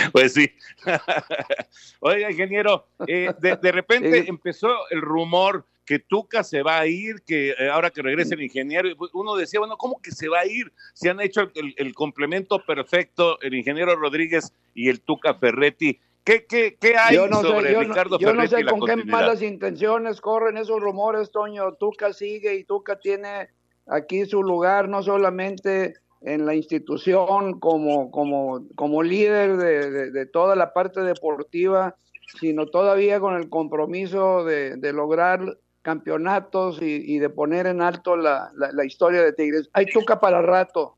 [0.13, 0.49] pues sí.
[1.99, 7.49] Oiga, ingeniero, eh, de, repente empezó el rumor que Tuca se va a ir, que
[7.49, 10.45] eh, ahora que regrese el ingeniero, pues, uno decía, bueno, ¿cómo que se va a
[10.45, 10.71] ir?
[10.93, 15.99] Se han hecho el complemento perfecto el ingeniero Rodríguez y el Tuca Ferretti.
[16.23, 20.79] ¿Qué, qué, qué hay sobre Ricardo Yo no sé con qué malas intenciones corren esos
[20.79, 21.73] rumores, Toño.
[21.73, 23.49] Tuca sigue y Tuca tiene
[23.87, 30.73] aquí su lugar, no solamente en la institución como, como, como líder de, toda la
[30.73, 31.95] parte deportiva,
[32.39, 38.86] sino todavía con el compromiso de, lograr campeonatos y, de poner en alto la, la
[38.86, 39.69] historia de Tigres.
[39.73, 40.97] Hay Tuca para rato.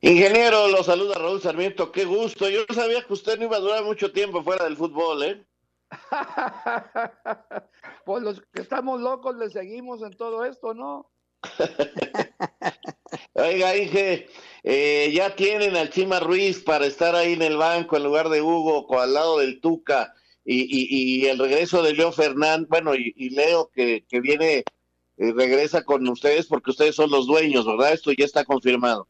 [0.00, 2.48] Ingeniero, lo saluda Raúl Sarmiento, qué gusto.
[2.48, 5.44] Yo sabía que usted no iba a durar mucho tiempo fuera del fútbol, ¿eh?
[8.04, 11.10] pues los que estamos locos le seguimos en todo esto, ¿no?
[13.34, 14.28] Oiga, dije,
[14.62, 18.42] eh, ya tienen al Chima Ruiz para estar ahí en el banco en lugar de
[18.42, 24.04] Hugo, al lado del Tuca, y, el regreso de Leo Fernández, bueno, y, Leo que,
[24.10, 24.64] viene,
[25.18, 27.92] eh, regresa con ustedes porque ustedes son los dueños, ¿verdad?
[27.92, 29.06] Esto ya está confirmado.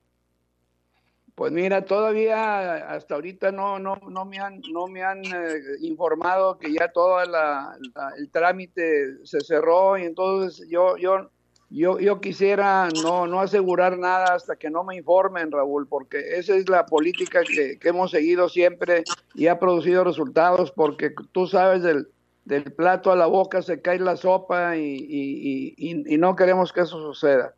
[1.36, 6.58] Pues mira, todavía hasta ahorita no, no, no me han, no me han eh, informado
[6.58, 11.30] que ya todo el trámite se cerró y entonces yo, yo,
[11.70, 16.54] yo, yo quisiera no, no asegurar nada hasta que no me informen, Raúl, porque esa
[16.54, 19.04] es la política que, hemos seguido siempre
[19.34, 22.08] y ha producido resultados, porque tú sabes del,
[22.44, 26.72] del plato a la boca se cae la sopa y, y, y, y no queremos
[26.72, 27.54] que eso suceda.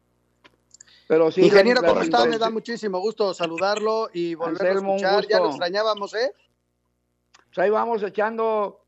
[1.10, 2.24] Pero sí, Ingeniero, ¿cómo está?
[2.24, 5.26] Me da muchísimo gusto saludarlo y volver a escuchar.
[5.26, 6.32] Ya lo extrañábamos, ¿eh?
[7.46, 8.84] Pues ahí vamos echando.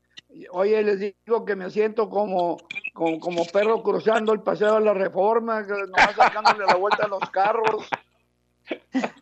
[0.51, 2.59] Oye, les digo que me siento como,
[2.93, 7.87] como, perro cruzando el paseo de la reforma, nomás sacándole la vuelta a los carros.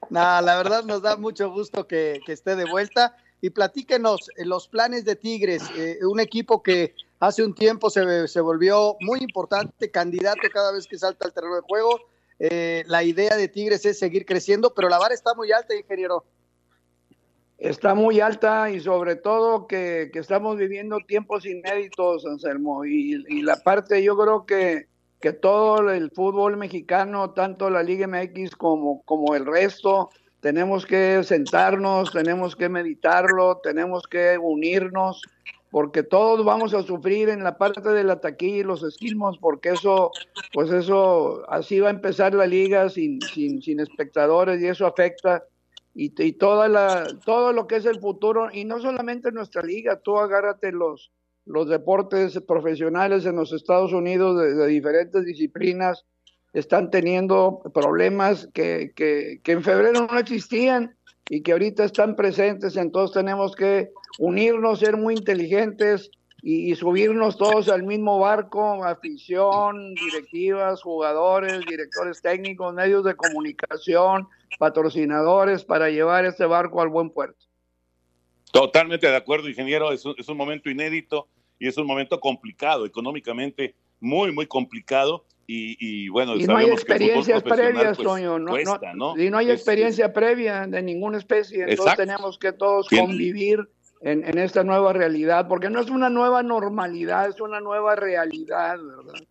[0.10, 3.16] Nada, la verdad nos da mucho gusto que, esté de vuelta.
[3.44, 8.28] Y platíquenos eh, los planes de Tigres, eh, un equipo que hace un tiempo se,
[8.28, 12.02] se volvió muy importante, candidato cada vez que salta al terreno de juego
[12.44, 16.26] eh, la idea de Tigres es seguir creciendo, pero la vara está muy alta, ingeniero.
[17.62, 22.84] Está muy alta y sobre todo que, estamos viviendo tiempos inéditos, Anselmo.
[22.86, 24.88] Y, la parte, yo creo que,
[25.20, 31.24] que todo el fútbol mexicano, tanto la Liga MX como, como el resto, tenemos que
[31.24, 35.22] sentarnos, tenemos que meditarlo, tenemos que unirnos
[35.70, 39.70] porque todos vamos a sufrir en la parte de la taquilla y los esquilmos, porque
[39.70, 40.12] eso,
[40.52, 45.44] pues eso, así va a empezar la liga sin, sin, sin espectadores y eso afecta
[45.94, 50.00] y, y, toda la, todo lo que es el futuro, y no solamente nuestra liga,
[50.00, 51.12] tú agárrate los,
[51.46, 56.06] los deportes profesionales en los Estados Unidos de, diferentes disciplinas,
[56.54, 60.96] están teniendo problemas que, que, que en febrero no existían
[61.30, 66.12] y que ahorita están presentes, entonces tenemos que unirnos, ser muy inteligentes
[66.44, 74.28] y, subirnos todos al mismo barco, afición, directivas, jugadores, directores técnicos, medios de comunicación,
[74.58, 77.46] patrocinadores, para llevar este barco al buen puerto.
[78.52, 81.28] Totalmente de acuerdo, ingeniero, es un, es un momento inédito
[81.60, 85.26] y es un momento complicado, económicamente muy, muy complicado.
[85.54, 88.40] Y, bueno, y no hay experiencias previas, pues, Toño.
[88.40, 91.66] No, Y no hay experiencia previa de ninguna especie.
[91.68, 93.68] Entonces tenemos que todos convivir
[94.02, 99.24] en, esta nueva realidad, porque no es una nueva normalidad, es una nueva realidad, ¿verdad?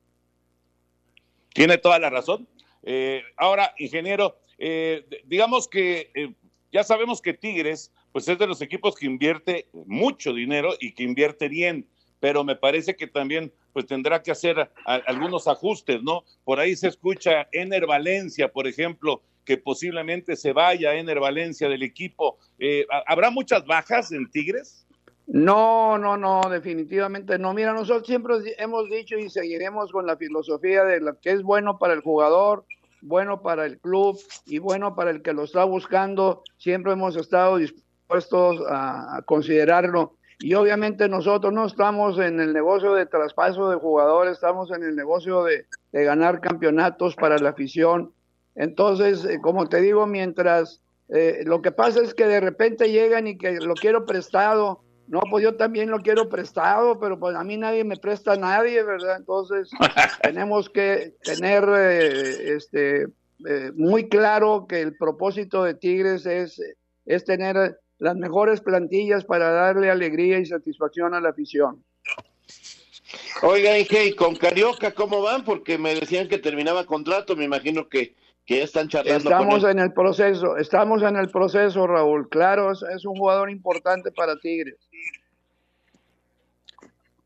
[1.52, 2.46] Tiene toda la razón.
[2.82, 6.32] Eh, ahora, ingeniero, eh, digamos que eh,
[6.72, 11.02] ya sabemos que Tigres, pues es de los equipos que invierte mucho dinero y que
[11.02, 11.86] invierte bien,
[12.20, 16.24] pero me parece que también pues tendrá que hacer algunos ajustes, ¿no?
[16.44, 21.82] Por ahí se escucha Ener Valencia, por ejemplo, que posiblemente se vaya Ener Valencia del
[21.82, 22.38] equipo.
[22.58, 24.86] Eh, ¿Habrá muchas bajas en Tigres?
[25.32, 27.54] No, no, no, definitivamente no.
[27.54, 31.78] Mira, nosotros siempre hemos dicho y seguiremos con la filosofía de lo que es bueno
[31.78, 32.64] para el jugador,
[33.00, 36.42] bueno para el club y bueno para el que lo está buscando.
[36.58, 40.16] Siempre hemos estado dispuestos a, considerarlo.
[40.40, 44.96] Y obviamente nosotros no estamos en el negocio de traspaso de jugadores, estamos en el
[44.96, 48.12] negocio de, ganar campeonatos para la afición.
[48.60, 53.26] Entonces, eh, como te digo, mientras eh, lo que pasa es que de repente llegan
[53.26, 57.42] y que lo quiero prestado, no, pues yo también lo quiero prestado, pero pues a
[57.42, 59.16] mí nadie me presta a nadie, ¿verdad?
[59.16, 59.70] Entonces
[60.22, 63.06] tenemos que tener eh, este,
[63.46, 66.60] eh, muy claro que el propósito de Tigres es,
[67.06, 71.82] es tener las mejores plantillas para darle alegría y satisfacción a la afición.
[73.42, 75.44] Oiga, y con Carioca, ¿cómo van?
[75.44, 78.14] Porque me decían que terminaba contrato, me imagino que,
[78.46, 79.30] que están charlando.
[79.30, 82.28] Estamos en el proceso, estamos en el proceso, Raúl.
[82.28, 84.76] Claro, es un jugador importante para Tigres.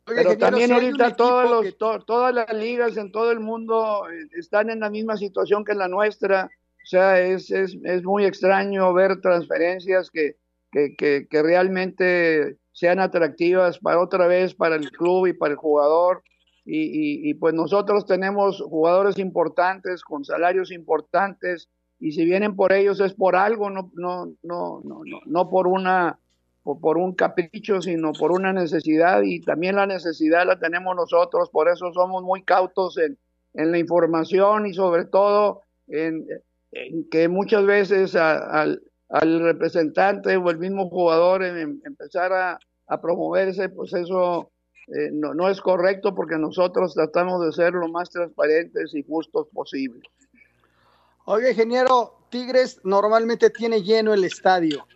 [0.07, 4.81] Pero también ahorita todos los, todas las ligas en todo el mundo eh, están en
[4.81, 6.51] la misma situación que la nuestra.
[6.85, 10.37] O sea, es, es, es muy extraño ver transferencias que,
[10.71, 10.95] que,
[11.29, 16.23] que, realmente sean atractivas para otra vez para el club y para el jugador.
[16.67, 21.69] Y, y, pues nosotros tenemos jugadores importantes con salarios importantes
[22.01, 26.19] y si vienen por ellos es por algo, no, no, no, no, no, por una
[26.65, 31.69] por un capricho, sino por una necesidad y también la necesidad la tenemos nosotros, por
[31.69, 33.19] eso somos muy cautos en,
[33.55, 36.27] en la información y sobre todo en,
[37.11, 42.59] que muchas veces al, representante o el mismo jugador en, empezar a,
[43.01, 44.51] promoverse, pues eso
[44.89, 49.49] eh, no, no es correcto porque nosotros tratamos de ser lo más transparentes y justos
[49.53, 50.03] posible.
[51.27, 54.87] Oye, ingeniero, Tigres normalmente tiene lleno el estadio.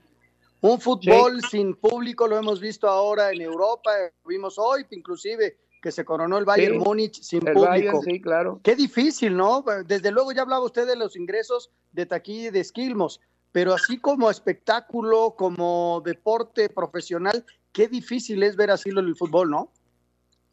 [0.60, 3.92] Un fútbol sin público lo hemos visto ahora en Europa,
[4.26, 8.02] vimos hoy inclusive que se coronó el Bayern Múnich sin público.
[8.02, 8.60] sí, claro.
[8.64, 9.64] Qué difícil, ¿no?
[9.86, 13.20] Desde luego ya hablaba usted de los ingresos de taquilla y de Esquilmos,
[13.52, 19.50] pero así como espectáculo, como deporte profesional, qué difícil es ver así lo del fútbol,
[19.50, 19.70] ¿no?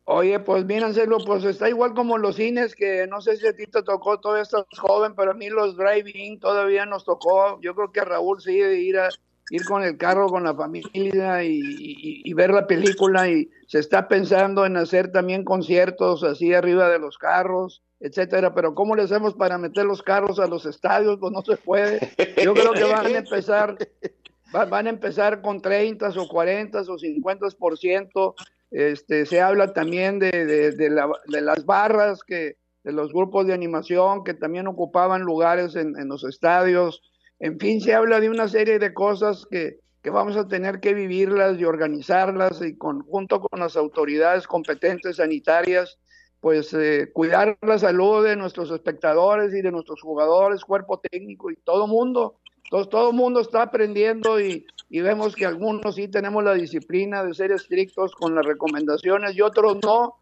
[0.07, 3.55] Oye, pues bien, hacerlo, pues está igual como los cines, que no sé si a
[3.55, 7.59] ti te tocó, todavía estás joven, pero a mí los driving todavía nos tocó.
[7.61, 9.09] Yo creo que a Raúl sí ir a,
[9.49, 14.65] ir con el carro con la familia y, ver la película y se está pensando
[14.65, 19.57] en hacer también conciertos así arriba de los carros, etcétera, pero ¿cómo le hacemos para
[19.57, 21.17] meter los carros a los estadios?
[21.19, 21.99] Pues no se puede.
[22.43, 23.77] Yo creo que van a empezar
[24.51, 28.35] van a empezar con 30 o 40 o 50%.
[28.71, 30.31] Este, se habla también de,
[30.71, 36.23] de, las barras, que, de los grupos de animación que también ocupaban lugares en, los
[36.23, 37.01] estadios.
[37.39, 41.59] En fin, se habla de una serie de cosas que, vamos a tener que vivirlas
[41.59, 45.97] y organizarlas y con, junto con las autoridades competentes sanitarias,
[46.39, 51.55] pues eh, cuidar la salud de nuestros espectadores y de nuestros jugadores, cuerpo técnico y
[51.55, 52.39] todo mundo.
[52.65, 57.33] Entonces todo el mundo está aprendiendo y, vemos que algunos sí tenemos la disciplina de
[57.33, 60.15] ser estrictos con las recomendaciones y otros no.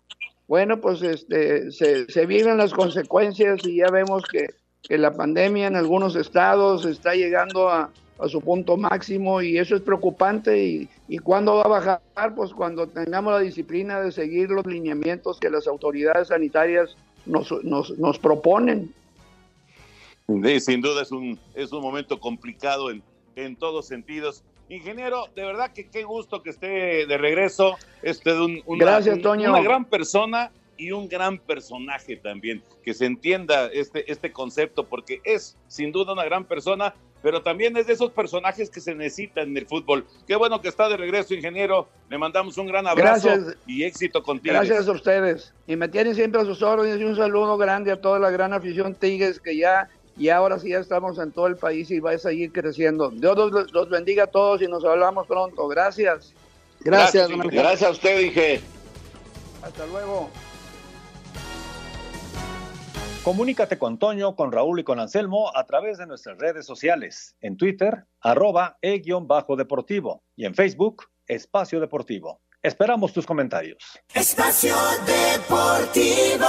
[0.48, 4.48] Bueno, pues este, se, se viven las consecuencias y ya vemos que
[4.90, 7.90] la pandemia en algunos estados está llegando a,
[8.28, 12.88] su punto máximo y eso es preocupante y, y cuándo va a bajar, pues cuando
[12.88, 18.94] tengamos la disciplina de seguir los lineamientos que las autoridades sanitarias nos, nos proponen.
[20.60, 23.04] Sin duda es un, es un momento complicado en,
[23.36, 24.44] en todos sentidos.
[24.70, 27.76] Ingeniero, de verdad que qué gusto que esté de regreso.
[28.02, 29.50] Este, un, una, Gracias, Toño.
[29.50, 35.22] Una gran persona y un gran personaje también, que se entienda este, este concepto, porque
[35.24, 39.50] es sin duda una gran persona, pero también es de esos personajes que se necesitan
[39.50, 40.06] en el fútbol.
[40.28, 41.88] Qué bueno que está de regreso, ingeniero.
[42.10, 43.30] Le mandamos un gran abrazo
[43.66, 44.56] y éxito contigo.
[44.56, 45.54] Gracias a ustedes.
[45.66, 48.52] Y me tienen siempre a sus órdenes y un saludo grande a toda la gran
[48.52, 49.88] afición Tigres que ya
[50.18, 53.10] y ahora sí ya estamos en todo el país y va a seguir creciendo.
[53.10, 53.38] Dios
[53.72, 55.68] los, bendiga a todos y nos hablamos pronto.
[55.68, 56.34] Gracias.
[56.82, 57.30] Gracias.
[57.30, 58.62] Gracias, gracias a usted, dije.
[59.64, 60.30] Hasta luego.
[63.24, 67.38] Comunícate con Toño, con Raúl y con Anselmo a través de nuestras redes sociales.
[67.40, 72.42] En Twitter, arroba e-deportivo y en Facebook, Espacio Deportivo.
[72.62, 73.98] Esperamos tus comentarios.
[74.14, 76.46] Espacio Deportivo.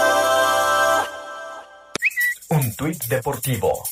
[2.50, 3.84] Un tuit deportivo.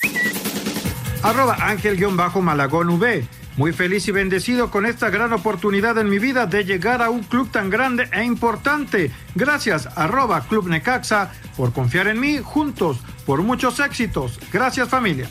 [1.23, 3.27] Arroba Ángel-Malagón V.
[3.57, 7.23] Muy feliz y bendecido con esta gran oportunidad en mi vida de llegar a un
[7.23, 9.11] club tan grande e importante.
[9.35, 14.39] Gracias, arroba Club Necaxa, por confiar en mí juntos, por muchos éxitos.
[14.53, 15.29] Gracias familia.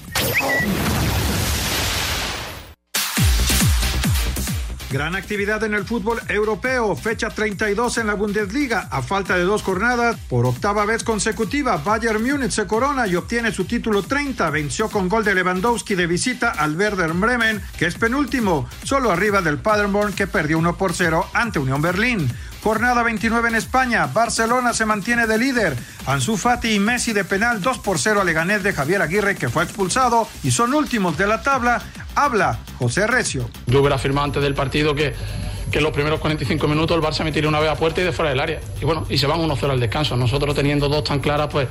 [4.91, 8.89] Gran actividad en el fútbol europeo, fecha 32 en la Bundesliga.
[8.91, 13.53] A falta de dos jornadas, por octava vez consecutiva, Bayern Múnich se corona y obtiene
[13.53, 14.49] su título 30.
[14.49, 19.41] Venció con gol de Lewandowski de visita al Werder Bremen, que es penúltimo, solo arriba
[19.41, 22.29] del Paderborn que perdió 1 por 0 ante Unión Berlín.
[22.63, 24.07] Jornada 29 en España.
[24.07, 25.75] Barcelona se mantiene de líder.
[26.05, 29.49] Ansu Fati y Messi de penal 2 por 0 a Leganés de Javier Aguirre que
[29.49, 31.81] fue expulsado y son últimos de la tabla.
[32.15, 33.49] Habla José Recio.
[33.67, 35.13] Yo hubiera afirmado antes del partido que,
[35.71, 38.03] que en los primeros 45 minutos el Barça me tiró una vez a puerta y
[38.03, 38.59] de fuera del área.
[38.81, 40.15] Y bueno, y se van 1-0 al descanso.
[40.15, 41.67] Nosotros teniendo dos tan claras, pues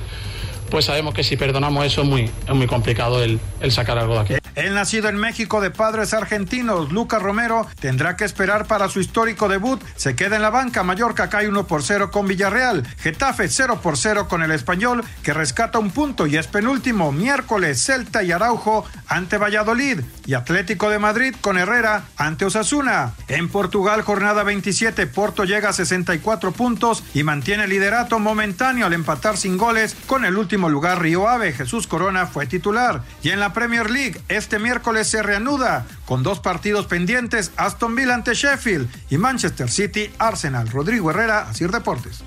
[0.70, 4.14] pues sabemos que si perdonamos eso es muy, es muy complicado el, el sacar algo
[4.14, 4.39] de aquí.
[4.54, 9.48] El nacido en México de padres argentinos, Lucas Romero, tendrá que esperar para su histórico
[9.48, 9.80] debut.
[9.96, 10.82] Se queda en la banca.
[10.82, 12.86] Mallorca cae 1 por 0 con Villarreal.
[12.98, 17.12] Getafe 0 por 0 con el Español, que rescata un punto y es penúltimo.
[17.12, 20.00] Miércoles, Celta y Araujo ante Valladolid.
[20.26, 23.14] Y Atlético de Madrid con Herrera ante Osasuna.
[23.28, 28.92] En Portugal, jornada 27, Porto llega a 64 puntos y mantiene el liderato momentáneo al
[28.92, 31.52] empatar sin goles con el último lugar Río Ave.
[31.52, 33.02] Jesús Corona fue titular.
[33.22, 38.14] Y en la Premier League, este miércoles se reanuda con dos partidos pendientes, Aston Villa
[38.14, 40.66] ante Sheffield y Manchester City Arsenal.
[40.70, 42.24] Rodrigo Herrera, Asir Deportes.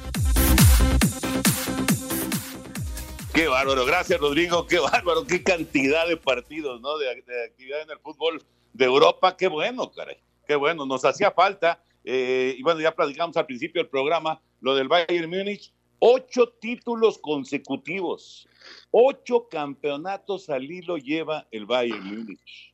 [3.34, 7.00] Qué bárbaro, gracias Rodrigo, qué bárbaro, qué cantidad de partidos, ¿no?
[7.00, 8.44] De, actividad en el fútbol
[8.74, 11.84] de Europa, qué bueno, caray, qué bueno, nos hacía falta.
[12.04, 17.18] Eh, y bueno, ya platicamos al principio del programa lo del Bayern Múnich, ocho títulos
[17.18, 18.48] consecutivos,
[18.96, 22.74] ocho campeonatos al hilo lleva el Bayern Múnich.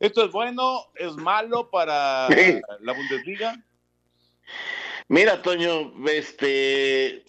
[0.00, 0.86] ¿Esto es bueno?
[0.96, 2.60] ¿Es malo para Sí.
[2.80, 3.64] la Bundesliga?
[5.08, 7.24] Mira, Toño, este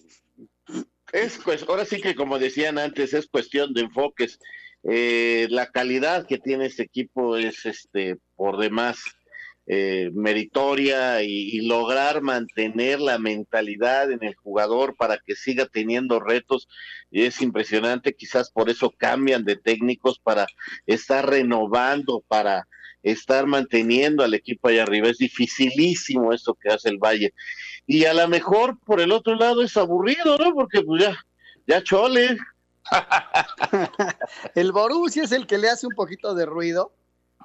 [1.14, 4.40] es pues ahora sí que como decían antes es cuestión de enfoques.
[4.84, 9.00] Eh, la calidad que tiene este equipo es este por demás
[9.68, 16.68] eh, meritoria y, lograr mantener la mentalidad en el jugador para que siga teniendo retos
[17.12, 18.16] y es impresionante.
[18.16, 20.48] Quizás por eso cambian de técnicos para
[20.88, 22.68] estar renovando, para
[23.04, 25.10] estar manteniendo al equipo allá arriba.
[25.10, 27.34] Es dificilísimo esto que hace el Valle.
[27.86, 30.54] Y a lo mejor por el otro lado es aburrido, ¿no?
[30.54, 31.18] Porque pues ya,
[31.68, 32.38] ya chole.
[34.56, 36.94] El Borussia es el que le hace un poquito de ruido,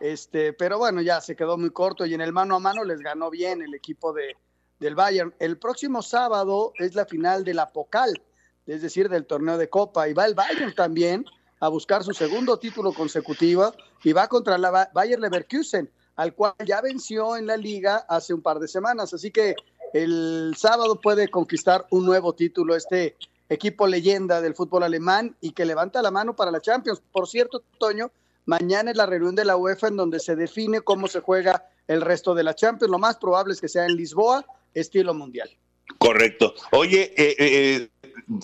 [0.00, 3.00] este, pero bueno, ya se quedó muy corto y en el mano a mano les
[3.00, 4.36] ganó bien el equipo de,
[4.78, 5.34] del Bayern.
[5.38, 8.22] El próximo sábado es la final de la Pocal,
[8.66, 11.24] es decir, del torneo de Copa, y va el Bayern también
[11.60, 13.72] a buscar su segundo título consecutivo
[14.04, 18.34] y va contra la Ba- Bayer Leverkusen, al cual ya venció en la liga hace
[18.34, 19.14] un par de semanas.
[19.14, 19.54] Así que
[19.92, 23.16] el sábado puede conquistar un nuevo título este
[23.48, 27.00] equipo leyenda del fútbol alemán y que levanta la mano para la Champions.
[27.12, 28.10] Por cierto, Toño,
[28.46, 32.00] mañana es la reunión de la UEFA en donde se define cómo se juega el
[32.00, 32.90] resto de la Champions.
[32.90, 34.44] Lo más probable es que sea en Lisboa,
[34.74, 35.50] estilo mundial.
[35.98, 36.54] Correcto.
[36.72, 37.88] Oye, eh, eh,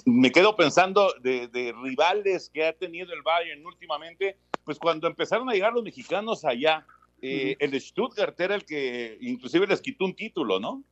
[0.04, 5.48] me quedo pensando de, de rivales que ha tenido el Bayern últimamente, pues cuando empezaron
[5.50, 6.86] a llegar los mexicanos allá,
[7.20, 10.82] eh, el Stuttgart era el que inclusive les quitó un título, ¿no?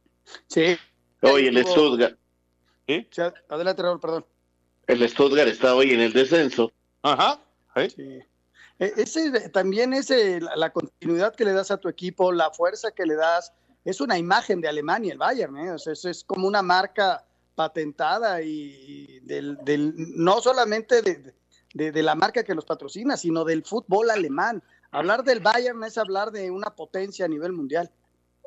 [0.47, 0.77] Sí.
[1.23, 2.17] Oye, el Stuttgart,
[2.87, 3.07] ¿Sí?
[3.49, 4.25] Adelante, Raúl, perdón.
[4.87, 6.73] el Stuttgart está hoy en el descenso.
[7.03, 7.41] Ajá.
[7.95, 8.21] Sí.
[8.81, 12.91] E- Ese también es eh, la, continuidad que le das a tu equipo, la fuerza
[12.91, 13.53] que le das.
[13.85, 15.71] Es una imagen de Alemania, el Bayern, ¿eh?
[15.73, 17.25] O sea, es, es como una marca
[17.55, 21.35] patentada y del, del- no solamente de,
[21.75, 24.63] de- de la marca que los patrocina, sino del fútbol alemán.
[24.91, 27.91] Hablar del Bayern es hablar de una potencia a nivel mundial.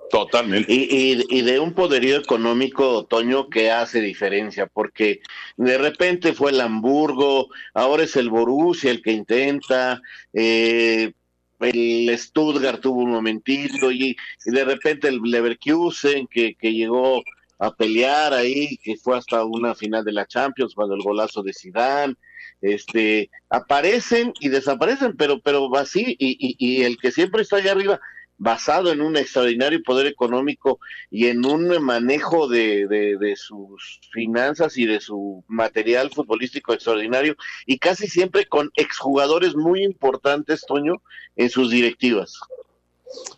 [0.10, 0.72] Totalmente.
[0.72, 5.22] Y, y- y de un poderío económico, Otoño, que hace diferencia, porque
[5.58, 10.01] de repente fue el Hamburgo, ahora es el Borussia el que intenta,
[10.34, 11.14] eh,
[11.60, 17.24] el Stuttgart tuvo un momentito, y, y de repente el Leverkusen que, que llegó
[17.58, 21.54] a pelear ahí, que fue hasta una final de la Champions cuando el golazo de
[21.54, 22.16] Zidane,
[22.62, 27.72] este, aparecen y desaparecen, pero, pero así, y, y, y el que siempre está allá
[27.72, 27.99] arriba,
[28.38, 30.79] basado en un extraordinario poder económico
[31.09, 37.77] y en un manejo de, de, sus finanzas y de su material futbolístico extraordinario y
[37.77, 41.01] casi siempre con exjugadores muy importantes, Toño,
[41.36, 42.39] en sus directivas.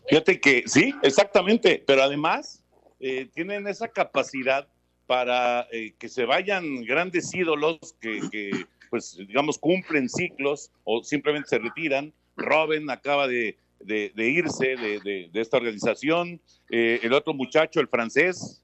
[0.07, 2.63] Fíjate que sí, exactamente, pero además
[2.99, 4.67] eh, tienen esa capacidad
[5.05, 11.49] para eh, que se vayan grandes ídolos que, que, pues, digamos, cumplen ciclos o simplemente
[11.49, 12.13] se retiran.
[12.37, 16.41] Robin acaba de, de- de irse de, de- de esta organización.
[16.69, 18.63] Eh, el otro muchacho, el francés.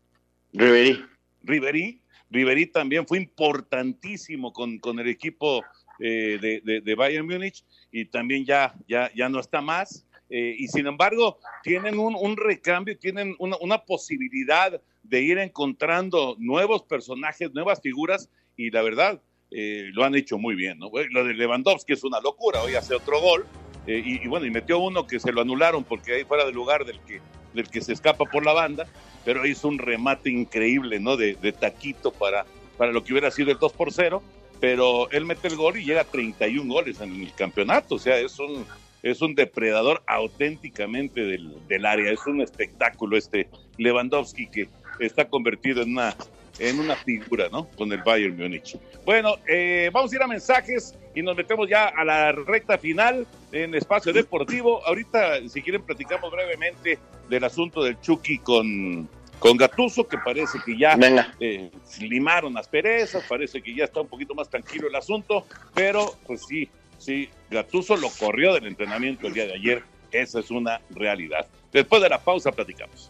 [0.54, 1.06] Ribery.
[1.44, 2.02] Ribery.
[2.30, 5.64] Ribery también fue importantísimo con, con el equipo
[6.00, 10.06] eh, de, Bayern Múnich y también ya, ya, ya no está más.
[10.30, 17.54] eh, y sin embargo tienen un, recambio, tienen una, posibilidad de ir encontrando nuevos personajes,
[17.54, 20.80] nuevas figuras, y la verdad, eh, lo han hecho muy bien.
[20.80, 20.90] ¿no?
[21.12, 23.46] Lo de Lewandowski es una locura, hoy hace otro gol,
[23.88, 26.86] eh, y, bueno, y metió uno que se lo anularon porque ahí fuera del lugar
[26.86, 27.20] del que,
[27.54, 28.86] del que se escapa por la banda,
[29.26, 31.18] pero hizo un remate increíble, ¿no?
[31.18, 32.46] De, taquito para,
[32.78, 34.22] para lo que hubiera sido el 2 por 0,
[34.60, 38.18] pero él mete el gol y llega a 31 goles en el campeonato, o sea,
[38.18, 38.66] es un,
[39.02, 44.70] es un depredador auténticamente del, del área, es un espectáculo este Lewandowski que
[45.00, 46.16] está convertido en una
[46.60, 47.68] en una figura, ¿no?
[47.72, 48.78] Con el Bayern Múnich.
[49.06, 53.26] Bueno, eh, vamos a ir a mensajes y nos metemos ya a la recta final
[53.52, 54.86] en Espacio Deportivo.
[54.86, 57.00] Ahorita, si quieren, platicamos brevemente
[57.30, 60.98] del asunto del Chucky con, con Gatuso, que parece que ya
[61.40, 66.16] eh, limaron las perezas, parece que ya está un poquito más tranquilo el asunto, pero
[66.28, 70.82] pues sí, sí, Gatuso lo corrió del entrenamiento el día de ayer, esa es una
[70.92, 71.48] realidad.
[71.72, 73.10] Después de la pausa platicamos.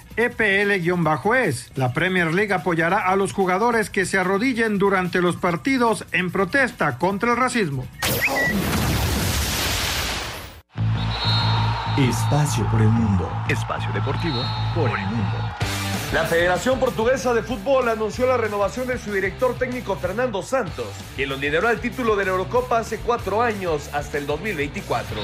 [0.15, 1.71] EPL-es.
[1.75, 6.97] La Premier League apoyará a los jugadores que se arrodillen durante los partidos en protesta
[6.97, 7.85] contra el racismo.
[11.97, 13.29] Espacio por el mundo.
[13.49, 14.41] Espacio deportivo
[14.73, 15.37] por el mundo.
[16.13, 21.29] La Federación Portuguesa de Fútbol anunció la renovación de su director técnico Fernando Santos, quien
[21.29, 25.15] lo lideró al título de la Eurocopa hace cuatro años hasta el 2024.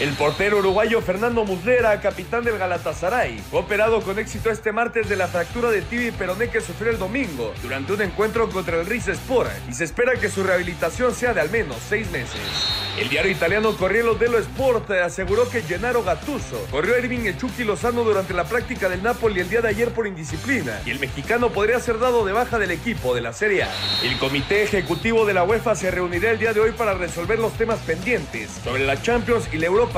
[0.00, 5.16] El portero uruguayo Fernando Muslera, capitán del Galatasaray, fue operado con éxito este martes de
[5.16, 8.90] la fractura de tibia y peroné que sufrió el domingo durante un encuentro contra el
[8.90, 12.40] Sport y se espera que su rehabilitación sea de al menos seis meses.
[12.98, 17.64] El diario italiano Corriere dello Sport aseguró que Gennaro Gattuso corrió a Irving el Chucky
[17.64, 21.50] Lozano durante la práctica del Napoli el día de ayer por indisciplina y el mexicano
[21.50, 23.70] podría ser dado de baja del equipo de la Serie A.
[24.02, 27.52] El comité ejecutivo de la UEFA se reunirá el día de hoy para resolver los
[27.52, 29.89] temas pendientes sobre la Champions y la Europa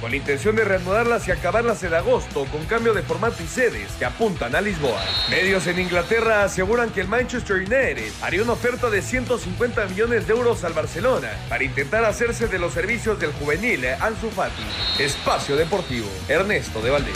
[0.00, 3.92] Con la intención de reanudarlas y acabarlas en agosto con cambio de formato y sedes
[3.92, 5.00] que apuntan a Lisboa.
[5.30, 10.32] Medios en Inglaterra aseguran que el Manchester United haría una oferta de 150 millones de
[10.32, 14.64] euros al Barcelona para intentar hacerse de los servicios del juvenil Ansu Fati.
[14.98, 17.14] Espacio Deportivo, Ernesto de Valdés.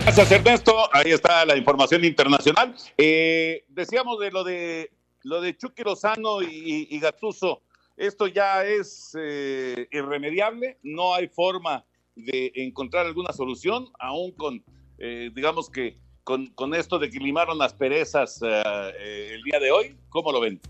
[0.00, 2.74] Gracias Ernesto, ahí está la información internacional.
[2.98, 4.90] Eh, decíamos de lo de
[5.22, 7.62] lo de Chucky Lozano y, y Gattuso
[7.96, 11.84] esto ya es eh, irremediable, no hay forma
[12.16, 14.64] de encontrar alguna solución, aún con,
[14.98, 19.96] eh, digamos que, con, esto de que limaron las perezas eh, el día de hoy,
[20.08, 20.60] ¿cómo lo ven?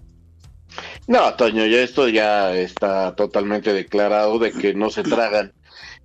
[1.07, 5.53] No, Toño, ya esto ya está totalmente declarado de que no se tragan.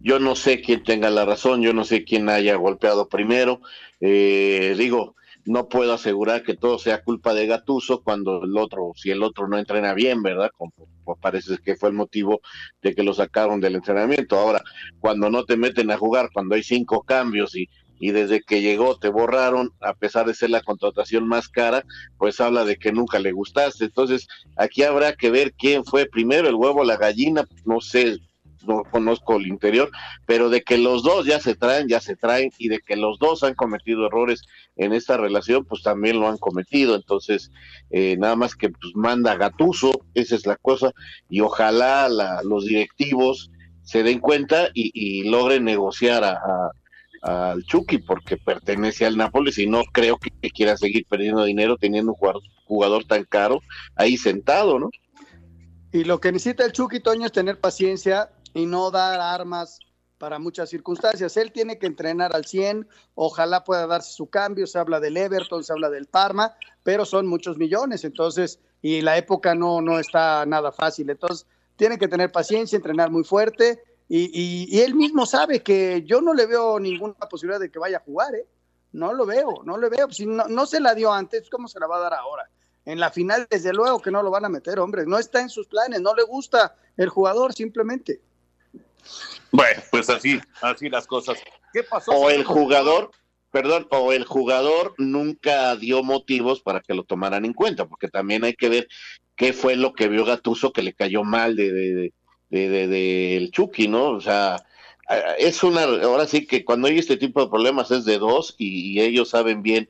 [0.01, 3.61] Yo no sé quién tenga la razón, yo no sé quién haya golpeado primero.
[3.99, 5.15] digo,
[5.45, 9.47] no puedo asegurar que todo sea culpa de Gatuso cuando el otro, si el otro
[9.47, 10.51] no entrena bien, ¿verdad?
[10.55, 10.73] Como,
[11.21, 12.41] parece que fue el motivo
[12.81, 14.37] de que lo sacaron del entrenamiento.
[14.37, 14.61] Ahora,
[14.99, 17.67] cuando no te meten a jugar, cuando hay cinco cambios y,
[17.99, 21.83] y desde que llegó te borraron, a pesar de ser la contratación más cara,
[22.17, 23.85] pues habla de que nunca le gustaste.
[23.85, 28.19] Entonces, aquí habrá que ver quién fue primero, el huevo o la gallina, no sé,
[28.67, 29.91] no conozco el interior,
[30.25, 33.19] pero de que los dos ya se traen, ya se traen, y de que los
[33.19, 34.43] dos han cometido errores
[34.75, 36.95] en esta relación, pues también lo han cometido.
[36.95, 37.51] Entonces,
[37.89, 40.91] eh, nada más que pues manda Gatuso, esa es la cosa,
[41.29, 42.09] y ojalá
[42.43, 43.51] los directivos
[43.83, 46.71] se den cuenta y, logren negociar a,
[47.21, 52.11] al Chucky porque pertenece al Nápoles y no creo que, quiera seguir perdiendo dinero teniendo
[52.11, 53.61] un jugador, jugador tan caro
[53.95, 54.89] ahí sentado, ¿no?
[55.91, 59.79] Y lo que necesita el Chucky Toño es tener paciencia, y no dar armas
[60.17, 61.37] para muchas circunstancias.
[61.37, 65.63] Él tiene que entrenar al 100, ojalá pueda darse su cambio, se habla del Everton,
[65.63, 70.45] se habla del Parma, pero son muchos millones, entonces, y la época no, no está
[70.45, 71.47] nada fácil, entonces
[71.77, 73.81] tiene que tener paciencia, entrenar muy fuerte,
[74.11, 78.01] y, él mismo sabe que yo no le veo ninguna posibilidad de que vaya a
[78.01, 78.47] jugar, ¿eh?
[78.91, 81.79] No lo veo, no le veo, si no, no se la dio antes, ¿cómo se
[81.79, 82.49] la va a dar ahora?
[82.85, 85.49] En la final, desde luego que no lo van a meter, hombre, no está en
[85.49, 88.19] sus planes, no le gusta el jugador simplemente.
[89.51, 91.39] Bueno, pues así, así las cosas.
[91.73, 92.11] ¿Qué pasó?
[92.11, 93.11] O el jugador,
[93.51, 98.43] perdón, o el jugador nunca dio motivos para que lo tomaran en cuenta, porque también
[98.43, 98.87] hay que ver
[99.35, 102.13] qué fue lo que vio Gatuso que le cayó mal de, de,
[102.49, 104.09] de, de, Chucky, ¿no?
[104.09, 104.57] O sea,
[105.37, 108.99] es una, ahora sí que cuando hay este tipo de problemas es de dos y,
[108.99, 109.89] ellos saben bien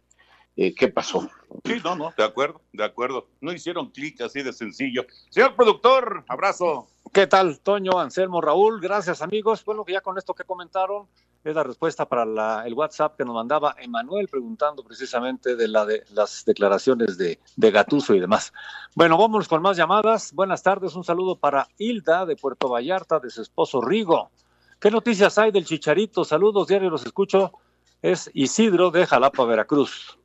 [0.60, 1.30] eh, qué pasó.
[1.64, 3.28] Sí, no, no, de acuerdo, de acuerdo.
[3.40, 5.06] No hicieron clic así de sencillo.
[5.30, 6.90] Señor productor, abrazo.
[7.14, 8.82] ¿Qué tal, Toño, Anselmo, Raúl?
[8.82, 9.64] Gracias, amigos.
[9.64, 11.08] Bueno, que ya con esto que comentaron,
[11.46, 16.04] es la respuesta para el WhatsApp que nos mandaba Emanuel preguntando precisamente de, la de
[16.12, 18.52] las declaraciones de, de Gatuso y demás.
[18.96, 20.34] Bueno, vámonos con más llamadas.
[20.34, 24.30] Buenas tardes, un saludo para Hilda de Puerto Vallarta, de su esposo Rigo.
[24.78, 26.26] ¿Qué noticias hay del Chicharito?
[26.26, 27.54] Saludos, diario los escucho.
[28.02, 30.20] Es Isidro de Jalapa, Veracruz.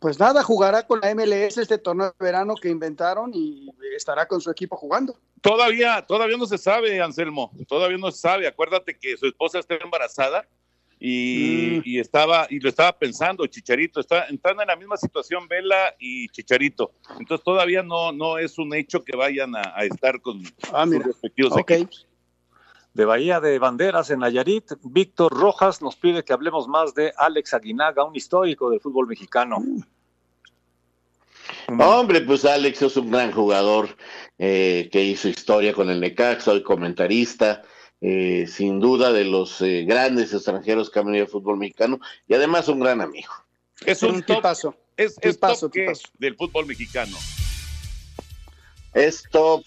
[0.00, 4.40] Pues nada, jugará con la MLS este torneo de verano que inventaron y estará con
[4.40, 5.18] su equipo jugando.
[5.40, 8.46] Todavía, todavía no se sabe, Anselmo, todavía no se sabe.
[8.46, 10.46] Acuérdate que su esposa está embarazada
[11.00, 12.00] y, mm.
[12.00, 16.92] estaba y lo estaba pensando Chicharito está entrando en la misma situación Vela y Chicharito
[17.20, 20.42] entonces todavía no no es un hecho que vayan a, estar con
[20.72, 22.07] ah, sus respectivos equipos
[22.94, 27.54] de Bahía de Banderas en Nayarit, Víctor Rojas nos pide que hablemos más de Alex
[27.54, 29.62] Aguinaga, un histórico del fútbol mexicano.
[31.68, 33.96] Hombre, pues Alex es un gran jugador
[34.38, 37.62] eh, que hizo historia con el Necaxa, hoy comentarista,
[38.00, 42.34] eh, sin duda de los eh, grandes extranjeros que han venido al fútbol mexicano y
[42.34, 43.32] además un gran amigo.
[43.84, 44.74] Es un tipazo.
[44.96, 45.72] Es, es top
[46.18, 47.16] del fútbol mexicano.
[48.94, 49.64] Es top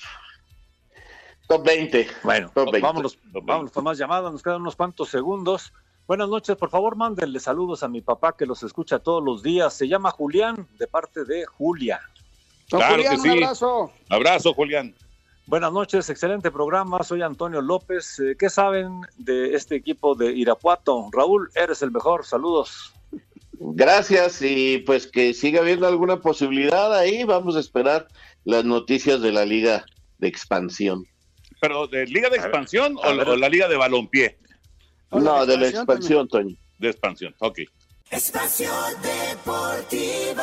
[1.52, 2.08] Top 20.
[2.24, 5.74] Bueno, Vámonos, vámonos con más llamadas, nos quedan unos cuantos segundos.
[6.08, 9.74] Buenas noches, por favor, mándenle saludos a mi papá que los escucha todos los días.
[9.74, 12.00] Se llama Julián, de parte de Julia.
[12.70, 13.92] Claro Julián, Un abrazo.
[14.10, 14.96] Abrazo, Julián.
[15.46, 17.04] Buenas noches, excelente programa.
[17.04, 18.18] Soy Antonio López.
[18.20, 21.10] Eh, ¿Qué saben de este equipo de Irapuato?
[21.12, 22.26] Raúl, eres el mejor.
[22.26, 22.94] Saludos.
[23.60, 27.26] Gracias y pues que siga habiendo alguna posibilidad ahí.
[27.26, 28.08] Vamos a esperar
[28.46, 29.84] las noticias de la Liga
[30.20, 31.11] de Expansión.
[31.62, 34.40] ¿Pero de Liga de Expansión o, la Liga de Balompié?
[35.12, 36.56] No, de la expansión, Toño.
[36.80, 37.60] De expansión, ok.
[38.10, 38.72] Espacio
[39.04, 40.42] Deportivo.